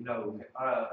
You 0.00 0.06
know, 0.06 0.40
uh, 0.58 0.86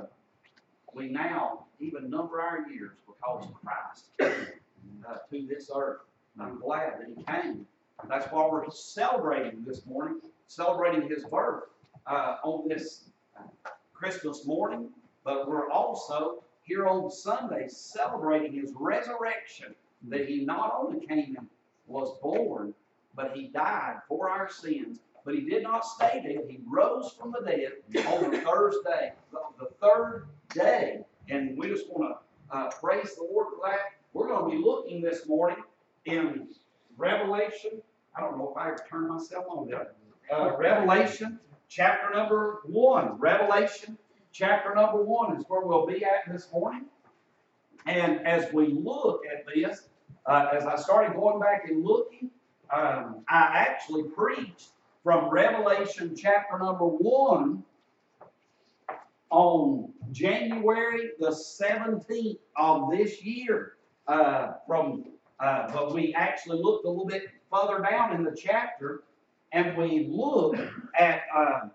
we 0.94 1.08
now 1.08 1.64
even 1.80 2.10
number 2.10 2.42
our 2.42 2.70
years 2.70 2.98
because 3.08 3.46
of 3.46 3.54
Christ 3.54 4.10
uh, 4.20 5.16
to 5.32 5.48
this 5.48 5.72
earth. 5.74 6.00
I'm 6.38 6.60
glad 6.60 6.96
that 7.00 7.08
He 7.08 7.24
came. 7.24 7.66
That's 8.10 8.30
why 8.34 8.46
we're 8.52 8.70
celebrating 8.70 9.64
this 9.66 9.86
morning, 9.86 10.20
celebrating 10.48 11.08
His 11.08 11.24
birth 11.24 11.64
uh, 12.06 12.36
on 12.44 12.68
this 12.68 13.06
Christmas 13.94 14.46
morning. 14.46 14.90
But 15.24 15.48
we're 15.48 15.70
also 15.70 16.44
here 16.64 16.86
on 16.86 17.10
Sunday 17.10 17.70
celebrating 17.70 18.60
His 18.60 18.74
resurrection. 18.78 19.74
That 20.10 20.28
He 20.28 20.44
not 20.44 20.74
only 20.78 21.08
came 21.08 21.38
and 21.38 21.48
was 21.88 22.20
born, 22.22 22.74
but 23.16 23.32
He 23.34 23.48
died 23.48 24.02
for 24.10 24.30
our 24.30 24.50
sins. 24.50 25.00
But 25.28 25.36
He 25.36 25.42
did 25.42 25.62
not 25.62 25.86
stay 25.86 26.24
dead. 26.26 26.46
He 26.50 26.62
rose 26.66 27.12
from 27.20 27.34
the 27.34 27.46
dead 27.46 27.74
on 28.06 28.32
the 28.32 28.38
Thursday, 28.38 29.12
the, 29.34 29.68
third 29.82 30.26
day. 30.54 31.02
And 31.28 31.58
we 31.58 31.68
just 31.68 31.90
want 31.90 32.16
to 32.16 32.58
uh, 32.58 32.70
praise 32.82 33.14
the 33.16 33.28
Lord 33.30 33.48
for 33.54 33.68
that. 33.68 33.80
We're 34.14 34.30
going 34.30 34.50
to 34.50 34.58
be 34.58 34.64
looking 34.64 35.02
this 35.02 35.28
morning 35.28 35.58
in 36.06 36.48
Revelation. 36.96 37.82
I 38.16 38.22
don't 38.22 38.38
know 38.38 38.52
if 38.52 38.58
I 38.58 38.70
ever 38.70 38.86
turned 38.90 39.10
myself 39.10 39.44
on 39.50 39.68
there. 39.68 39.92
Uh, 40.34 40.56
Revelation 40.56 41.42
chapter 41.68 42.16
number 42.16 42.62
one. 42.64 43.20
Revelation 43.20 43.98
chapter 44.32 44.74
number 44.74 45.04
one 45.04 45.36
is 45.36 45.44
where 45.50 45.60
we'll 45.60 45.86
be 45.86 46.06
at 46.06 46.32
this 46.32 46.48
morning. 46.54 46.86
And 47.86 48.26
as 48.26 48.54
we 48.54 48.68
look 48.68 49.24
at 49.30 49.46
this, 49.54 49.90
uh, 50.26 50.52
as 50.54 50.66
I 50.66 50.78
started 50.78 51.18
going 51.18 51.42
back 51.42 51.68
and 51.70 51.84
looking, 51.84 52.32
um, 52.74 53.26
I 53.28 53.66
actually 53.68 54.04
preached 54.04 54.70
from 55.08 55.30
Revelation 55.30 56.14
chapter 56.18 56.60
number 56.60 56.86
one 56.86 57.64
on 59.30 59.94
January 60.12 61.12
the 61.18 61.30
17th 61.30 62.40
of 62.58 62.92
this 62.92 63.24
year. 63.24 63.78
Uh, 64.06 64.56
from 64.68 65.06
uh, 65.40 65.72
but 65.72 65.94
we 65.94 66.14
actually 66.14 66.62
looked 66.62 66.84
a 66.84 66.90
little 66.90 67.06
bit 67.06 67.30
further 67.50 67.82
down 67.90 68.16
in 68.16 68.24
the 68.26 68.36
chapter, 68.36 69.04
and 69.54 69.78
we 69.78 70.10
looked 70.12 70.60
at 71.00 71.22
uh, 71.34 71.70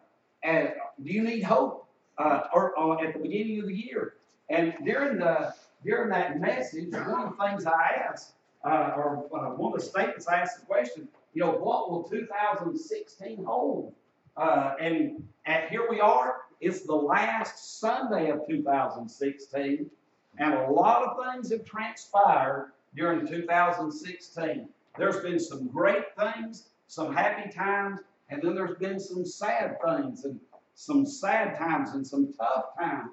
at 0.45 0.75
do 1.03 1.11
you 1.11 1.23
need 1.23 1.41
hope 1.41 1.87
uh, 2.19 2.41
or, 2.53 2.79
or 2.79 3.03
at 3.03 3.15
the 3.15 3.19
beginning 3.19 3.61
of 3.61 3.67
the 3.67 3.75
year, 3.75 4.17
and 4.51 4.75
during 4.85 5.17
the 5.17 5.55
during 5.87 6.11
that 6.11 6.39
message, 6.39 6.93
one 6.93 7.23
of 7.23 7.35
the 7.35 7.47
things 7.47 7.65
I 7.65 8.03
asked, 8.11 8.33
uh, 8.63 8.93
or 8.95 9.25
uh, 9.35 9.55
one 9.55 9.73
of 9.73 9.81
the 9.81 9.87
statements 9.87 10.29
I 10.29 10.41
asked 10.41 10.61
the 10.61 10.67
question, 10.67 11.09
you 11.35 11.43
know, 11.43 11.53
what 11.53 11.91
will 11.91 12.03
2016 12.05 13.45
hold? 13.45 13.95
Uh, 14.37 14.75
and 14.81 15.23
and 15.47 15.69
here 15.71 15.89
we 15.91 16.01
are. 16.01 16.43
It's 16.61 16.83
the 16.83 16.95
last 16.95 17.81
Sunday 17.81 18.31
of 18.31 18.47
2016, 18.47 19.91
and 20.39 20.55
a 20.55 20.71
lot 20.71 21.03
of 21.03 21.17
things 21.25 21.51
have 21.51 21.65
transpired 21.65 22.73
during 22.95 23.27
2016. 23.27 24.69
There's 24.97 25.21
been 25.21 25.41
some 25.41 25.69
great 25.69 26.05
things, 26.17 26.69
some 26.87 27.13
happy 27.15 27.51
times, 27.51 28.01
and 28.29 28.41
then 28.43 28.55
there's 28.55 28.79
been 28.79 29.01
some 29.01 29.25
sad 29.25 29.77
things 29.85 30.25
and 30.25 30.39
some 30.75 31.05
sad 31.05 31.59
times 31.59 31.91
and 31.91 32.07
some 32.07 32.33
tough 32.35 32.77
times. 32.79 33.11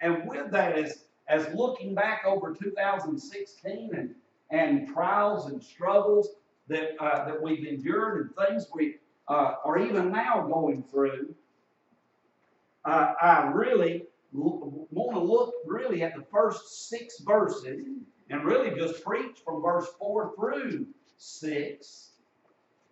And 0.00 0.28
with 0.28 0.50
that, 0.50 0.78
as, 0.78 1.04
as 1.28 1.46
looking 1.54 1.94
back 1.94 2.24
over 2.26 2.54
2016 2.54 3.90
and, 3.94 4.14
and 4.50 4.88
trials 4.88 5.46
and 5.46 5.62
struggles 5.62 6.30
that, 6.68 6.90
uh, 7.00 7.24
that 7.26 7.40
we've 7.40 7.66
endured 7.66 8.20
and 8.20 8.48
things 8.48 8.66
we 8.74 8.96
uh, 9.28 9.54
are 9.64 9.78
even 9.78 10.10
now 10.10 10.46
going 10.46 10.82
through, 10.90 11.34
uh, 12.84 13.12
I 13.20 13.50
really 13.52 14.04
want 14.32 15.14
to 15.14 15.20
look 15.20 15.54
really 15.66 16.02
at 16.02 16.14
the 16.14 16.24
first 16.30 16.88
six 16.88 17.20
verses 17.20 17.86
and 18.30 18.44
really 18.44 18.78
just 18.78 19.04
preach 19.04 19.38
from 19.44 19.62
verse 19.62 19.86
4 19.98 20.32
through 20.36 20.86
6 21.16 22.10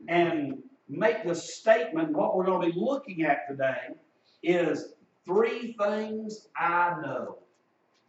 and 0.08 0.58
make 0.88 1.24
the 1.24 1.34
statement 1.34 2.12
what 2.12 2.36
we're 2.36 2.44
going 2.44 2.66
to 2.66 2.74
be 2.74 2.80
looking 2.80 3.22
at 3.22 3.48
today 3.48 3.94
is 4.42 4.94
three 5.24 5.74
things 5.78 6.48
I 6.56 6.94
know. 7.02 7.38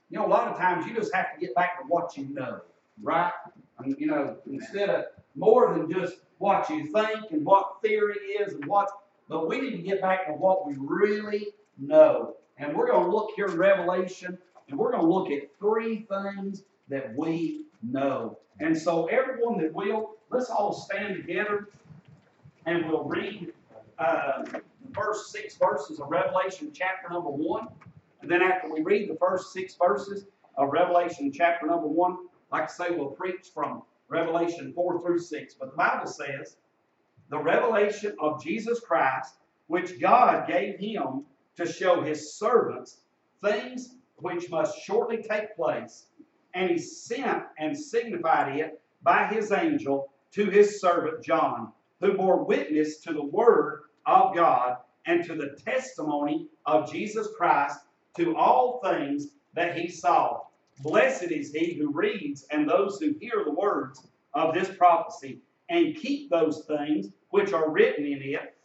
You 0.10 0.20
know, 0.20 0.26
a 0.26 0.30
lot 0.30 0.48
of 0.48 0.58
times 0.58 0.86
you 0.86 0.96
just 0.96 1.14
have 1.14 1.34
to 1.34 1.40
get 1.40 1.54
back 1.56 1.80
to 1.80 1.86
what 1.88 2.16
you 2.16 2.30
know, 2.34 2.62
right? 3.02 3.32
And, 3.80 3.96
you 4.00 4.08
know, 4.08 4.38
instead 4.50 4.90
of 4.90 5.06
more 5.38 5.74
than 5.74 5.92
just 5.92 6.18
what 6.40 6.70
you 6.70 6.88
think 6.88 7.32
and 7.32 7.46
what 7.46 7.78
theory 7.82 8.16
is 8.16 8.54
and 8.54 8.66
what, 8.66 8.90
but 9.30 9.48
we 9.48 9.62
need 9.62 9.78
to 9.78 9.82
get 9.82 10.02
back 10.02 10.28
to 10.28 10.34
what 10.34 10.68
we 10.68 10.76
really 10.78 11.48
know. 11.78 12.36
And 12.58 12.76
we're 12.76 12.88
going 12.88 13.06
to 13.06 13.12
look 13.12 13.32
here 13.36 13.48
in 13.48 13.58
Revelation, 13.58 14.38
and 14.68 14.78
we're 14.78 14.92
going 14.92 15.04
to 15.04 15.10
look 15.10 15.32
at 15.32 15.50
three 15.60 16.08
things 16.10 16.64
that 16.90 17.16
we 17.16 17.66
know. 17.84 18.38
And 18.60 18.76
so, 18.76 19.06
everyone 19.06 19.60
that 19.62 19.74
will, 19.74 20.16
let's 20.32 20.50
all 20.50 20.74
stand 20.74 21.16
together 21.16 21.70
and 22.66 22.90
we'll 22.90 23.04
read 23.04 23.54
uh, 24.00 24.44
the 24.44 24.62
first 24.94 25.32
six 25.32 25.56
verses 25.56 26.00
of 26.00 26.10
Revelation 26.10 26.72
chapter 26.74 27.10
number 27.12 27.30
one. 27.30 27.68
And 28.22 28.32
then, 28.32 28.42
after 28.42 28.74
we 28.74 28.82
read 28.82 29.10
the 29.10 29.16
first 29.16 29.54
six 29.54 29.76
verses 29.76 30.26
of 30.58 30.70
Revelation 30.72 31.32
chapter 31.32 31.68
number 31.68 31.88
one, 31.88 32.18
like 32.52 32.64
I 32.64 32.68
say, 32.68 32.90
we'll 32.90 33.12
preach 33.12 33.50
from 33.54 33.84
Revelation 34.10 34.74
4 34.74 35.02
through 35.02 35.20
6. 35.20 35.54
But 35.56 35.72
the 35.72 35.78
Bible 35.78 36.08
says, 36.08 36.58
the 37.30 37.38
revelation 37.38 38.16
of 38.20 38.42
Jesus 38.42 38.80
Christ, 38.80 39.36
which 39.68 40.00
God 40.00 40.48
gave 40.48 40.80
him 40.80 41.26
to 41.58 41.66
show 41.66 42.02
his 42.02 42.34
servants 42.34 43.02
things 43.44 43.96
which 44.18 44.50
must 44.50 44.80
shortly 44.80 45.22
take 45.22 45.56
place. 45.56 46.06
And 46.54 46.72
he 46.72 46.78
sent 46.78 47.44
and 47.60 47.78
signified 47.78 48.58
it 48.58 48.82
by 49.04 49.28
his 49.28 49.52
angel 49.52 50.10
to 50.32 50.46
his 50.46 50.80
servant 50.80 51.24
John, 51.24 51.72
who 52.00 52.14
bore 52.14 52.44
witness 52.44 52.98
to 53.02 53.14
the 53.14 53.24
word 53.24 53.84
of 54.06 54.36
God 54.36 54.78
and 55.06 55.24
to 55.26 55.36
the 55.36 55.58
testimony 55.66 56.48
of 56.66 56.92
Jesus 56.92 57.28
Christ 57.38 57.80
to 58.18 58.36
all 58.36 58.80
things 58.84 59.28
that 59.54 59.78
he 59.78 59.90
saw. 59.90 60.42
Blessed 60.80 61.32
is 61.32 61.54
he 61.54 61.74
who 61.74 61.92
reads 61.92 62.46
and 62.52 62.70
those 62.70 63.00
who 63.00 63.16
hear 63.20 63.44
the 63.44 63.52
words 63.52 64.08
of 64.34 64.54
this 64.54 64.70
prophecy 64.78 65.40
and 65.70 65.96
keep 65.96 66.30
those 66.30 66.66
things 66.66 67.10
which 67.30 67.52
are 67.52 67.72
written 67.72 68.06
in 68.06 68.22
it, 68.22 68.56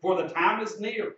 for 0.00 0.16
the 0.16 0.28
time 0.28 0.62
is 0.62 0.80
near. 0.80 1.16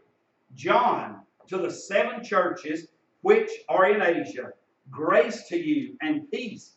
John, 0.54 1.20
to 1.48 1.58
the 1.58 1.70
seven 1.70 2.24
churches 2.24 2.88
which 3.20 3.50
are 3.68 3.90
in 3.90 4.02
Asia, 4.02 4.52
grace 4.90 5.46
to 5.48 5.56
you 5.56 5.96
and 6.00 6.30
peace 6.30 6.76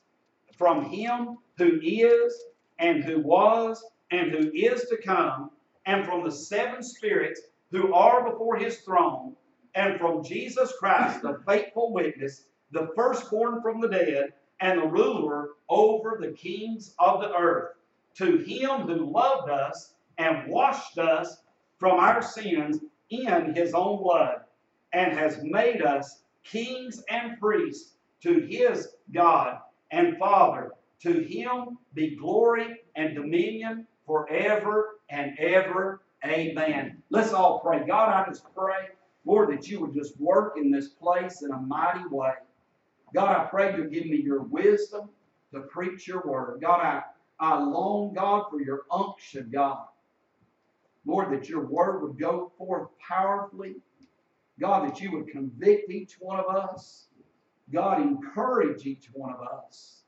from 0.57 0.89
him 0.89 1.37
who 1.57 1.79
is, 1.81 2.43
and 2.79 3.03
who 3.03 3.21
was, 3.21 3.83
and 4.11 4.31
who 4.31 4.51
is 4.53 4.85
to 4.89 4.97
come, 4.97 5.51
and 5.85 6.05
from 6.05 6.23
the 6.23 6.31
seven 6.31 6.83
spirits 6.83 7.41
who 7.71 7.93
are 7.93 8.29
before 8.29 8.57
his 8.57 8.79
throne, 8.79 9.35
and 9.75 9.97
from 9.99 10.23
Jesus 10.23 10.73
Christ, 10.79 11.21
the 11.21 11.41
faithful 11.47 11.93
witness, 11.93 12.45
the 12.71 12.89
firstborn 12.95 13.61
from 13.61 13.79
the 13.79 13.87
dead, 13.87 14.33
and 14.61 14.79
the 14.79 14.87
ruler 14.87 15.49
over 15.69 16.17
the 16.19 16.31
kings 16.31 16.93
of 16.99 17.21
the 17.21 17.33
earth. 17.33 17.75
To 18.15 18.37
him 18.37 18.81
who 18.81 19.11
loved 19.11 19.49
us 19.49 19.93
and 20.17 20.51
washed 20.51 20.97
us 20.97 21.41
from 21.77 21.99
our 21.99 22.21
sins 22.21 22.79
in 23.09 23.53
his 23.55 23.73
own 23.73 24.03
blood, 24.03 24.41
and 24.91 25.17
has 25.17 25.39
made 25.43 25.81
us 25.81 26.21
kings 26.43 27.03
and 27.09 27.39
priests 27.39 27.93
to 28.21 28.41
his 28.41 28.89
God 29.13 29.59
and 29.91 30.17
Father. 30.17 30.71
To 31.01 31.13
him 31.13 31.77
be 31.93 32.17
glory 32.17 32.81
and 32.95 33.15
dominion 33.15 33.87
forever 34.05 34.99
and 35.09 35.37
ever. 35.39 36.01
Amen. 36.25 37.01
Let's 37.09 37.31
all 37.31 37.59
pray. 37.59 37.85
God, 37.87 38.09
I 38.09 38.29
just 38.29 38.43
pray, 38.53 38.89
Lord, 39.25 39.51
that 39.53 39.69
you 39.69 39.79
would 39.79 39.93
just 39.93 40.19
work 40.19 40.57
in 40.57 40.69
this 40.69 40.89
place 40.89 41.41
in 41.41 41.51
a 41.51 41.57
mighty 41.57 42.05
way. 42.09 42.33
God, 43.13 43.29
I 43.29 43.45
pray 43.45 43.75
you'll 43.75 43.89
give 43.89 44.05
me 44.05 44.17
your 44.21 44.43
wisdom 44.43 45.09
to 45.53 45.61
preach 45.61 46.07
your 46.07 46.21
word. 46.25 46.59
God, 46.61 46.81
I, 46.81 47.01
I 47.39 47.59
long, 47.59 48.13
God, 48.13 48.45
for 48.49 48.61
your 48.61 48.83
unction, 48.91 49.49
God. 49.51 49.85
Lord, 51.05 51.33
that 51.33 51.49
your 51.49 51.65
word 51.65 52.01
would 52.01 52.19
go 52.19 52.51
forth 52.57 52.89
powerfully. 52.99 53.75
God, 54.59 54.87
that 54.87 55.01
you 55.01 55.11
would 55.13 55.29
convict 55.29 55.89
each 55.89 56.17
one 56.19 56.39
of 56.39 56.53
us. 56.53 57.07
God, 57.71 58.01
encourage 58.01 58.85
each 58.85 59.09
one 59.13 59.33
of 59.33 59.41
us. 59.41 60.01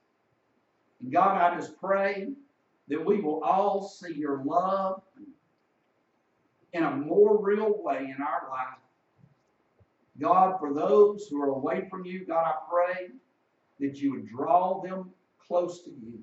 And 1.02 1.12
God, 1.12 1.38
I 1.38 1.56
just 1.56 1.80
pray 1.80 2.30
that 2.90 3.06
we 3.06 3.22
will 3.22 3.42
all 3.44 3.88
see 3.88 4.14
your 4.14 4.44
love 4.44 5.02
in 6.74 6.84
a 6.84 6.92
more 6.92 7.42
real 7.42 7.82
way 7.82 8.14
in 8.16 8.22
our 8.22 8.50
life. 8.50 8.81
God, 10.22 10.60
for 10.60 10.74
those 10.74 11.28
who 11.28 11.42
are 11.42 11.50
away 11.50 11.88
from 11.90 12.06
you, 12.06 12.26
God, 12.26 12.46
I 12.46 12.54
pray 12.70 13.08
that 13.80 13.98
you 14.00 14.12
would 14.12 14.28
draw 14.28 14.82
them 14.82 15.10
close 15.48 15.82
to 15.84 15.90
you. 15.90 16.20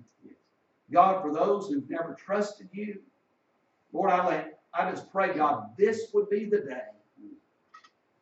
God, 0.92 1.20
for 1.20 1.34
those 1.34 1.68
who've 1.68 1.88
never 1.90 2.14
trusted 2.14 2.68
you, 2.72 3.00
Lord, 3.92 4.10
I 4.10 4.26
let 4.26 4.60
I 4.72 4.90
just 4.90 5.10
pray, 5.10 5.34
God, 5.34 5.70
this 5.76 6.10
would 6.14 6.30
be 6.30 6.44
the 6.44 6.58
day 6.58 6.82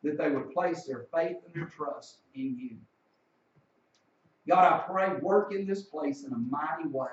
that 0.03 0.17
they 0.17 0.29
would 0.29 0.51
place 0.51 0.85
their 0.85 1.05
faith 1.13 1.37
and 1.45 1.53
their 1.53 1.65
trust 1.65 2.19
in 2.33 2.57
you. 2.57 2.77
God, 4.47 4.73
I 4.73 4.77
pray, 4.87 5.19
work 5.21 5.53
in 5.53 5.67
this 5.67 5.83
place 5.83 6.23
in 6.23 6.31
a 6.33 6.37
mighty 6.37 6.87
way. 6.87 7.09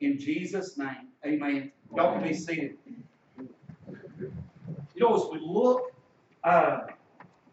In 0.00 0.18
Jesus' 0.18 0.78
name, 0.78 1.08
amen. 1.26 1.70
Y'all 1.94 2.14
can 2.14 2.26
be 2.26 2.34
seated. 2.34 2.78
You 3.36 4.30
know, 4.96 5.14
as 5.14 5.30
we 5.30 5.38
look, 5.42 5.92
uh, 6.42 6.80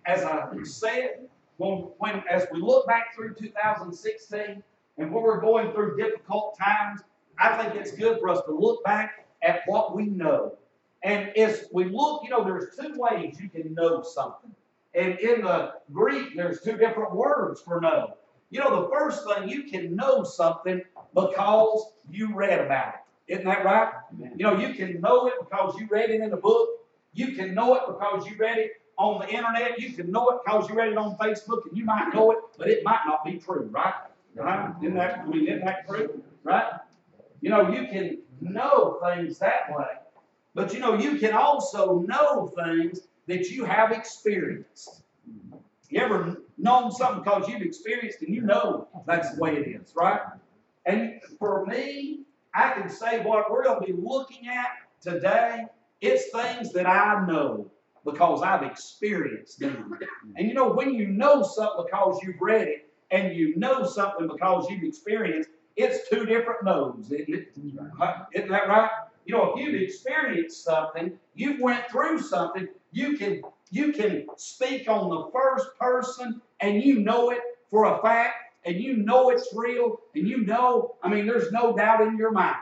as 0.08 0.24
I 0.24 0.48
said, 0.64 1.28
when, 1.58 1.90
when 1.98 2.24
as 2.30 2.48
we 2.52 2.62
look 2.62 2.88
back 2.88 3.14
through 3.14 3.36
2016 3.36 4.64
and 4.98 5.12
when 5.12 5.24
we're 5.24 5.42
going 5.42 5.74
through 5.74 5.98
difficult 5.98 6.58
times, 6.58 7.02
I 7.38 7.62
think 7.62 7.76
it's 7.76 7.92
good 7.92 8.20
for 8.20 8.30
us 8.30 8.42
to 8.46 8.52
look 8.52 8.84
back 8.84 9.28
at 9.44 9.62
what 9.68 9.96
we 9.96 10.06
know. 10.06 10.56
And 11.04 11.30
as 11.38 11.66
we 11.72 11.86
look, 11.86 12.24
you 12.24 12.30
know, 12.30 12.44
there's 12.44 12.76
two 12.76 12.94
ways 12.96 13.38
you 13.40 13.50
can 13.50 13.74
know 13.76 14.02
something. 14.02 14.52
And 14.96 15.20
in 15.20 15.42
the 15.42 15.74
Greek, 15.94 16.36
there's 16.36 16.62
two 16.62 16.78
different 16.78 17.14
words 17.14 17.62
for 17.62 17.80
know. 17.80 18.16
You 18.50 18.62
know, 18.62 18.82
the 18.82 18.90
first 18.90 19.26
thing, 19.28 19.50
you 19.50 19.64
can 19.64 19.96
know 19.96 20.24
something 20.24 20.82
because 21.14 21.92
you 22.10 22.34
read 22.34 22.60
about 22.60 22.96
it. 22.96 23.34
Isn't 23.34 23.46
that 23.46 23.66
right? 23.66 23.92
Amen. 24.14 24.34
You 24.38 24.46
know, 24.46 24.58
you 24.58 24.74
can 24.74 25.02
know 25.02 25.28
it 25.28 25.34
because 25.40 25.78
you 25.78 25.88
read 25.88 26.10
it 26.10 26.22
in 26.22 26.32
a 26.32 26.38
book. 26.38 26.70
You 27.14 27.34
can 27.34 27.54
know 27.54 27.76
it 27.76 27.84
because 27.88 28.26
you 28.26 28.38
read 28.38 28.58
it 28.58 28.82
on 28.98 29.20
the 29.20 29.30
internet. 29.30 29.80
You 29.80 29.94
can 29.94 30.12
know 30.12 30.30
it 30.30 30.40
because 30.46 30.70
you 30.70 30.76
read 30.76 30.92
it 30.92 30.98
on 30.98 31.18
Facebook, 31.18 31.68
and 31.68 31.78
you 31.78 31.86
might 31.86 32.14
know 32.14 32.32
it, 32.32 32.40
but 32.58 32.70
it 32.70 32.84
might 32.84 33.02
not 33.06 33.24
be 33.24 33.38
true, 33.38 33.70
right? 33.72 33.94
Right? 34.36 34.74
Isn't 34.82 34.96
that, 34.96 35.20
I 35.20 35.26
mean, 35.26 35.48
isn't 35.48 35.66
that 35.66 35.88
true? 35.88 36.22
Right? 36.44 36.66
You 37.42 37.50
know, 37.50 37.70
you 37.72 37.88
can 37.88 38.20
know 38.42 39.00
things 39.04 39.40
that 39.40 39.76
way. 39.76 39.86
But 40.54 40.74
you 40.74 40.80
know, 40.80 40.96
you 40.96 41.20
can 41.20 41.34
also 41.34 42.00
know 42.00 42.48
things 42.48 43.02
that 43.28 43.50
you 43.50 43.64
have 43.66 43.92
experienced. 43.92 45.04
You 45.90 46.02
ever 46.02 46.42
known 46.58 46.92
something 46.92 47.24
because 47.24 47.48
you've 47.48 47.62
experienced 47.62 48.22
and 48.22 48.34
you 48.34 48.42
know 48.42 48.88
that's 49.06 49.36
the 49.36 49.40
way 49.40 49.56
it 49.56 49.68
is, 49.68 49.94
right? 49.96 50.20
And 50.86 51.22
for 51.40 51.66
me, 51.66 52.22
I 52.54 52.72
can 52.72 52.90
say 52.90 53.24
what 53.24 53.52
we're 53.52 53.64
going 53.64 53.80
to 53.80 53.86
be 53.86 53.94
looking 53.94 54.48
at 54.48 54.68
today, 55.02 55.66
it's 56.02 56.30
things 56.32 56.74
that 56.74 56.88
I 56.88 57.26
know 57.26 57.70
because 58.08 58.42
I've 58.42 58.64
experienced 58.64 59.60
them. 59.60 59.76
Mm-hmm. 59.76 60.32
And 60.38 60.48
you 60.48 60.54
know, 60.54 60.72
when 60.72 60.94
you 60.94 61.08
know 61.08 61.44
something 61.44 61.86
because 61.86 62.20
you've 62.24 62.40
read 62.40 62.68
it 62.68 62.90
and 63.12 63.36
you 63.36 63.56
know 63.58 63.86
something 63.86 64.28
because 64.28 64.70
you've 64.70 64.84
experienced, 64.84 65.50
it's 65.76 66.10
two 66.10 66.26
different 66.26 66.64
knows, 66.64 67.12
isn't 67.12 67.34
it? 67.34 67.52
Isn't 68.34 68.50
that 68.50 68.68
right? 68.68 68.90
You 69.26 69.36
know, 69.36 69.54
if 69.54 69.60
you've 69.62 69.82
experienced 69.82 70.64
something, 70.64 71.20
you've 71.36 71.60
went 71.60 71.90
through 71.92 72.20
something, 72.20 72.70
you 72.92 73.18
can 73.18 73.42
you 73.70 73.92
can 73.92 74.26
speak 74.38 74.88
on 74.88 75.10
the 75.10 75.30
first 75.34 75.68
person 75.78 76.42
and 76.62 76.82
you 76.82 77.00
know 77.00 77.32
it 77.32 77.42
for 77.70 77.84
a 77.84 78.02
fact 78.02 78.36
and 78.64 78.78
you 78.78 78.96
know 78.96 79.30
it's 79.30 79.54
real 79.54 80.00
and 80.16 80.28
you 80.28 80.46
know, 80.46 80.96
I 81.04 81.10
mean, 81.10 81.28
there's 81.28 81.52
no 81.52 81.76
doubt 81.76 82.02
in 82.08 82.18
your 82.18 82.32
mind. 82.32 82.56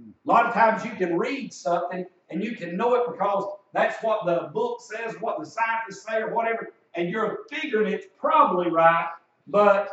Mm. 0.00 0.12
A 0.24 0.28
lot 0.28 0.46
of 0.46 0.54
times 0.54 0.84
you 0.84 0.92
can 0.92 1.18
read 1.18 1.52
something 1.52 2.06
and 2.30 2.42
you 2.42 2.54
can 2.54 2.76
know 2.76 2.94
it 2.94 3.10
because 3.10 3.44
that's 3.72 4.02
what 4.02 4.26
the 4.26 4.50
book 4.52 4.80
says, 4.80 5.14
what 5.20 5.38
the 5.38 5.46
scientists 5.46 6.04
say, 6.06 6.20
or 6.20 6.34
whatever, 6.34 6.72
and 6.94 7.08
you're 7.08 7.40
figuring 7.50 7.92
it's 7.92 8.06
probably 8.18 8.70
right, 8.70 9.08
but 9.46 9.88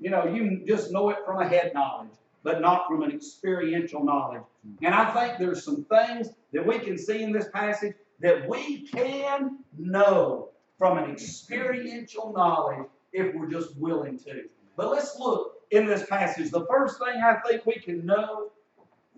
you 0.00 0.10
know, 0.10 0.26
you 0.26 0.62
just 0.66 0.90
know 0.90 1.10
it 1.10 1.18
from 1.24 1.40
a 1.40 1.48
head 1.48 1.72
knowledge, 1.74 2.10
but 2.42 2.60
not 2.60 2.88
from 2.88 3.02
an 3.02 3.12
experiential 3.12 4.02
knowledge. 4.02 4.42
Hmm. 4.64 4.86
And 4.86 4.94
I 4.94 5.10
think 5.12 5.38
there's 5.38 5.64
some 5.64 5.84
things 5.84 6.30
that 6.52 6.66
we 6.66 6.78
can 6.78 6.96
see 6.98 7.22
in 7.22 7.32
this 7.32 7.48
passage 7.52 7.94
that 8.20 8.48
we 8.48 8.86
can 8.86 9.58
know 9.78 10.48
from 10.78 10.98
an 10.98 11.10
experiential 11.10 12.32
knowledge 12.34 12.86
if 13.12 13.34
we're 13.34 13.50
just 13.50 13.76
willing 13.76 14.18
to. 14.20 14.44
But 14.76 14.90
let's 14.90 15.18
look 15.18 15.52
in 15.70 15.86
this 15.86 16.06
passage. 16.06 16.50
The 16.50 16.66
first 16.66 16.98
thing 16.98 17.22
I 17.22 17.36
think 17.46 17.66
we 17.66 17.74
can 17.74 18.04
know, 18.04 18.50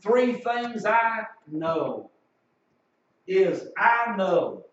three 0.01 0.35
things 0.35 0.85
I 0.85 1.27
know, 1.51 2.11
is 3.27 3.69
I 3.77 4.15
know 4.17 4.67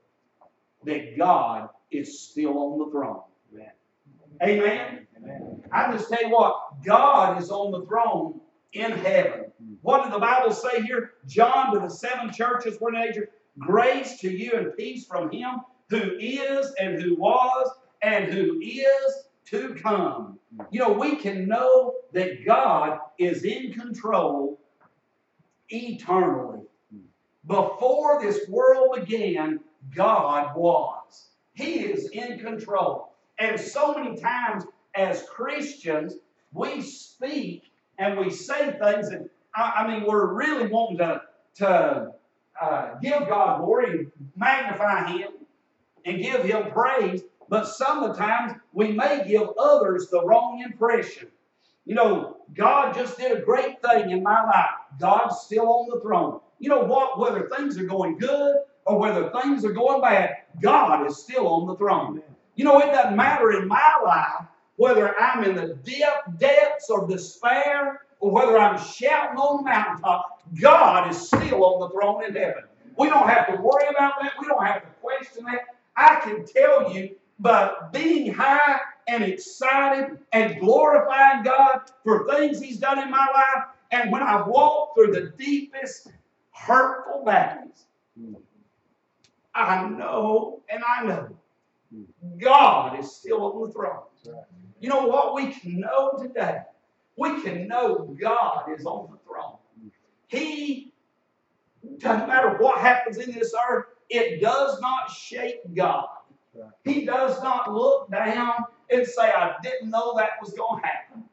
that 0.85 1.17
God 1.17 1.69
is 1.91 2.19
still 2.19 2.57
on 2.57 2.79
the 2.79 2.91
throne. 2.91 3.21
Amen. 4.41 5.07
Amen. 5.17 5.63
I 5.71 5.91
just 5.91 6.09
tell 6.09 6.21
you 6.21 6.29
what, 6.29 6.83
God 6.83 7.41
is 7.41 7.51
on 7.51 7.71
the 7.71 7.85
throne 7.85 8.39
in 8.73 8.91
heaven. 8.91 9.51
What 9.81 10.03
did 10.03 10.13
the 10.13 10.19
Bible 10.19 10.53
say 10.53 10.81
here? 10.81 11.11
John 11.27 11.73
to 11.73 11.79
the 11.79 11.89
seven 11.89 12.31
churches 12.31 12.79
were 12.79 12.95
Asia. 12.95 13.23
Grace 13.57 14.19
to 14.21 14.29
you 14.29 14.53
and 14.53 14.75
peace 14.77 15.05
from 15.05 15.29
him 15.31 15.61
who 15.89 16.15
is 16.19 16.73
and 16.79 17.01
who 17.01 17.15
was 17.15 17.69
and 18.01 18.31
who 18.31 18.59
is 18.61 19.27
to 19.47 19.75
come. 19.75 20.39
You 20.71 20.79
know, 20.79 20.93
we 20.93 21.15
can 21.15 21.47
know 21.47 21.95
that 22.13 22.45
God 22.45 22.99
is 23.17 23.43
in 23.43 23.73
control 23.73 24.59
eternally. 25.69 26.61
Before 27.47 28.21
this 28.21 28.47
world 28.47 28.95
began, 28.95 29.59
God 29.95 30.55
was. 30.55 31.29
He 31.53 31.79
is 31.79 32.09
in 32.09 32.39
control. 32.39 33.13
And 33.39 33.59
so 33.59 33.93
many 33.93 34.17
times 34.17 34.65
as 34.95 35.23
Christians, 35.23 36.15
we 36.53 36.81
speak 36.81 37.71
and 37.97 38.17
we 38.17 38.29
say 38.29 38.71
things 38.71 39.09
that, 39.09 39.29
I, 39.55 39.87
mean, 39.87 40.05
we're 40.05 40.33
really 40.33 40.67
wanting 40.67 40.97
to, 40.99 41.21
to 41.55 42.11
uh, 42.61 42.95
give 43.01 43.27
God 43.27 43.61
glory 43.61 43.91
and 43.91 44.11
magnify 44.35 45.11
Him 45.11 45.31
and 46.05 46.21
give 46.21 46.43
Him 46.43 46.71
praise, 46.71 47.23
but 47.49 47.67
sometimes 47.67 48.53
we 48.73 48.91
may 48.91 49.23
give 49.27 49.49
others 49.57 50.09
the 50.09 50.23
wrong 50.23 50.61
impression. 50.61 51.27
You 51.85 51.95
know, 51.95 52.37
God 52.53 52.93
just 52.93 53.17
did 53.17 53.31
a 53.31 53.41
great 53.41 53.81
thing 53.81 54.11
in 54.11 54.21
my 54.21 54.43
life. 54.43 54.99
God's 54.99 55.39
still 55.39 55.67
on 55.67 55.89
the 55.89 55.99
throne. 56.01 56.39
You 56.59 56.69
know 56.69 56.83
what? 56.83 57.19
Whether 57.19 57.49
things 57.49 57.77
are 57.77 57.85
going 57.85 58.17
good 58.17 58.57
or 58.85 58.99
whether 58.99 59.29
things 59.41 59.65
are 59.65 59.71
going 59.71 60.01
bad, 60.01 60.37
God 60.61 61.07
is 61.07 61.17
still 61.17 61.47
on 61.47 61.67
the 61.67 61.75
throne. 61.75 62.21
You 62.55 62.65
know, 62.65 62.79
it 62.79 62.87
doesn't 62.87 63.15
matter 63.15 63.51
in 63.53 63.67
my 63.67 63.95
life 64.03 64.47
whether 64.75 65.17
I'm 65.19 65.43
in 65.43 65.55
the 65.55 65.75
deep 65.83 66.05
depths 66.37 66.89
of 66.89 67.09
despair 67.09 68.01
or 68.19 68.31
whether 68.31 68.57
I'm 68.57 68.77
shouting 68.77 69.37
on 69.37 69.57
the 69.57 69.63
mountaintop, 69.69 70.43
God 70.59 71.11
is 71.11 71.27
still 71.27 71.63
on 71.65 71.81
the 71.81 71.89
throne 71.89 72.23
in 72.25 72.33
heaven. 72.33 72.63
We 72.97 73.09
don't 73.09 73.27
have 73.27 73.47
to 73.47 73.61
worry 73.61 73.87
about 73.89 74.13
that. 74.21 74.33
We 74.39 74.47
don't 74.47 74.65
have 74.65 74.81
to 74.83 74.87
question 75.01 75.45
that. 75.45 75.61
I 75.95 76.19
can 76.21 76.45
tell 76.45 76.93
you, 76.93 77.15
but 77.39 77.91
being 77.93 78.33
high 78.33 78.79
and 79.07 79.23
excited 79.23 80.17
and 80.31 80.59
glorifying 80.59 81.43
God 81.43 81.91
for 82.03 82.27
things 82.33 82.61
He's 82.61 82.77
done 82.77 82.99
in 82.99 83.09
my 83.09 83.27
life, 83.33 83.65
and 83.91 84.11
when 84.11 84.21
I've 84.21 84.47
walked 84.47 84.97
through 84.97 85.13
the 85.13 85.33
deepest 85.37 86.09
hurtful 86.59 87.23
valleys, 87.25 87.85
hmm. 88.17 88.35
I 89.55 89.87
know 89.87 90.61
and 90.69 90.83
I 90.83 91.05
know 91.05 91.37
hmm. 91.93 92.03
God 92.37 92.99
is 92.99 93.11
still 93.15 93.43
on 93.43 93.67
the 93.67 93.73
throne. 93.73 94.03
You 94.79 94.89
know 94.89 95.07
what 95.07 95.35
we 95.35 95.47
can 95.51 95.81
know 95.81 96.13
today? 96.17 96.59
We 97.17 97.41
can 97.41 97.67
know 97.67 98.15
God 98.21 98.69
is 98.77 98.85
on 98.85 99.09
the 99.11 99.17
throne. 99.27 99.57
Hmm. 99.79 99.87
He, 100.27 100.93
doesn't 101.99 102.27
matter 102.27 102.57
what 102.57 102.79
happens 102.79 103.17
in 103.17 103.31
this 103.31 103.53
earth, 103.69 103.85
it 104.09 104.41
does 104.41 104.79
not 104.81 105.09
shake 105.09 105.59
God. 105.75 106.07
He 106.83 107.05
does 107.05 107.41
not 107.41 107.73
look 107.73 108.11
down 108.11 108.65
and 108.89 109.05
say, 109.05 109.31
I 109.31 109.55
didn't 109.63 109.89
know 109.89 110.15
that 110.17 110.31
was 110.41 110.53
going 110.53 110.81
to 110.81 110.87
happen. 110.87 111.23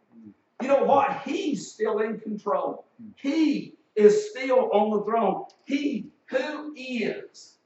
You 0.62 0.68
know 0.68 0.84
what? 0.84 1.22
He's 1.24 1.70
still 1.72 1.98
in 1.98 2.20
control. 2.20 2.84
He 3.16 3.75
is 3.96 4.30
still 4.30 4.70
on 4.72 4.90
the 4.90 5.04
throne. 5.04 5.44
He 5.64 6.10
who 6.26 6.74
is, 6.76 7.58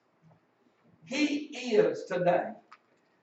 He 1.05 1.51
is 1.75 2.05
today. 2.05 2.51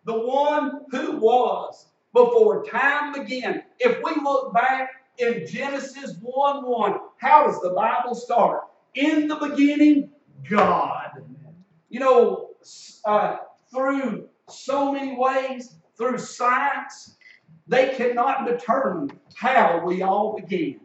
The 0.05 0.19
one 0.19 0.81
who 0.91 1.17
was 1.17 1.87
before 2.13 2.65
time 2.65 3.13
began. 3.13 3.63
If 3.79 4.01
we 4.03 4.21
look 4.23 4.53
back 4.53 4.89
in 5.17 5.45
Genesis 5.47 6.15
1 6.21 6.65
1, 6.65 6.99
how 7.17 7.47
does 7.47 7.59
the 7.61 7.71
Bible 7.71 8.15
start? 8.15 8.61
In 8.95 9.27
the 9.27 9.35
beginning, 9.35 10.09
God. 10.49 11.23
You 11.89 11.99
know, 11.99 12.49
uh, 13.05 13.37
through 13.71 14.29
so 14.49 14.91
many 14.91 15.15
ways, 15.17 15.75
through 15.97 16.17
science, 16.17 17.15
they 17.67 17.93
cannot 17.95 18.45
determine 18.45 19.11
how 19.35 19.83
we 19.85 20.01
all 20.01 20.39
began. 20.39 20.79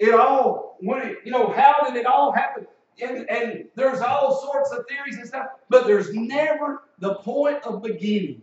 It 0.00 0.14
all, 0.14 0.78
when 0.80 1.02
it, 1.02 1.18
you 1.24 1.30
know, 1.30 1.50
how 1.50 1.84
did 1.86 1.94
it 1.94 2.06
all 2.06 2.32
happen? 2.32 2.66
And, 3.02 3.28
and 3.28 3.64
there's 3.76 4.00
all 4.00 4.40
sorts 4.40 4.72
of 4.72 4.86
theories 4.88 5.16
and 5.16 5.26
stuff, 5.26 5.46
but 5.68 5.86
there's 5.86 6.12
never 6.14 6.82
the 6.98 7.16
point 7.16 7.62
of 7.64 7.82
beginning. 7.82 8.42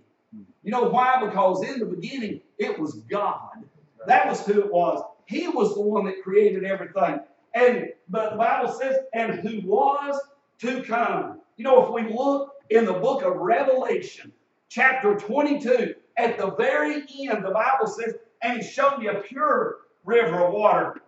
You 0.63 0.71
know 0.71 0.83
why? 0.83 1.25
Because 1.25 1.63
in 1.63 1.79
the 1.79 1.85
beginning, 1.85 2.41
it 2.59 2.79
was 2.79 2.95
God. 3.09 3.63
That 4.05 4.27
was 4.27 4.45
who 4.45 4.59
it 4.59 4.71
was. 4.71 5.03
He 5.25 5.47
was 5.47 5.73
the 5.73 5.81
one 5.81 6.05
that 6.05 6.21
created 6.23 6.63
everything. 6.63 7.19
And 7.53 7.89
but 8.07 8.31
the 8.31 8.37
Bible 8.37 8.71
says, 8.71 8.97
and 9.13 9.39
who 9.39 9.61
was 9.67 10.19
to 10.59 10.83
come. 10.83 11.41
You 11.57 11.63
know, 11.63 11.83
if 11.85 11.91
we 11.91 12.13
look 12.13 12.53
in 12.69 12.85
the 12.85 12.93
book 12.93 13.23
of 13.23 13.35
Revelation, 13.35 14.31
chapter 14.69 15.15
22, 15.15 15.95
at 16.17 16.37
the 16.37 16.51
very 16.51 16.97
end, 16.97 17.43
the 17.43 17.51
Bible 17.51 17.87
says, 17.87 18.13
and 18.43 18.61
he 18.61 18.67
showed 18.67 18.99
me 18.99 19.07
a 19.07 19.15
pure 19.21 19.77
river 20.05 20.45
of 20.45 20.53
water 20.53 21.01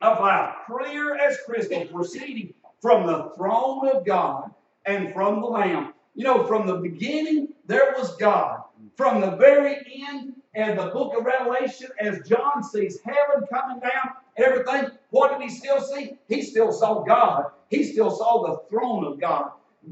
of 0.00 0.20
life, 0.20 0.54
clear 0.66 1.16
as 1.16 1.38
crystal, 1.46 1.86
proceeding 1.86 2.52
from 2.80 3.06
the 3.06 3.30
throne 3.36 3.88
of 3.88 4.04
God 4.04 4.50
and 4.84 5.12
from 5.12 5.40
the 5.40 5.46
Lamb. 5.46 5.94
You 6.14 6.24
know, 6.24 6.44
from 6.44 6.66
the 6.66 6.76
beginning, 6.76 7.48
there 7.66 7.94
was 7.96 8.16
God. 8.16 8.62
From 8.96 9.20
the 9.20 9.32
very 9.32 9.76
end, 10.08 10.34
and 10.54 10.78
the 10.78 10.86
book 10.86 11.14
of 11.16 11.24
Revelation, 11.26 11.88
as 12.00 12.26
John 12.26 12.62
sees 12.62 12.98
heaven 13.04 13.46
coming 13.52 13.78
down, 13.80 14.14
everything, 14.38 14.90
what 15.10 15.38
did 15.38 15.42
he 15.42 15.54
still 15.54 15.80
see? 15.80 16.16
He 16.28 16.42
still 16.42 16.72
saw 16.72 17.04
God. 17.04 17.46
He 17.68 17.84
still 17.84 18.10
saw 18.10 18.46
the 18.46 18.58
throne 18.70 19.04
of 19.04 19.20
God. 19.20 19.50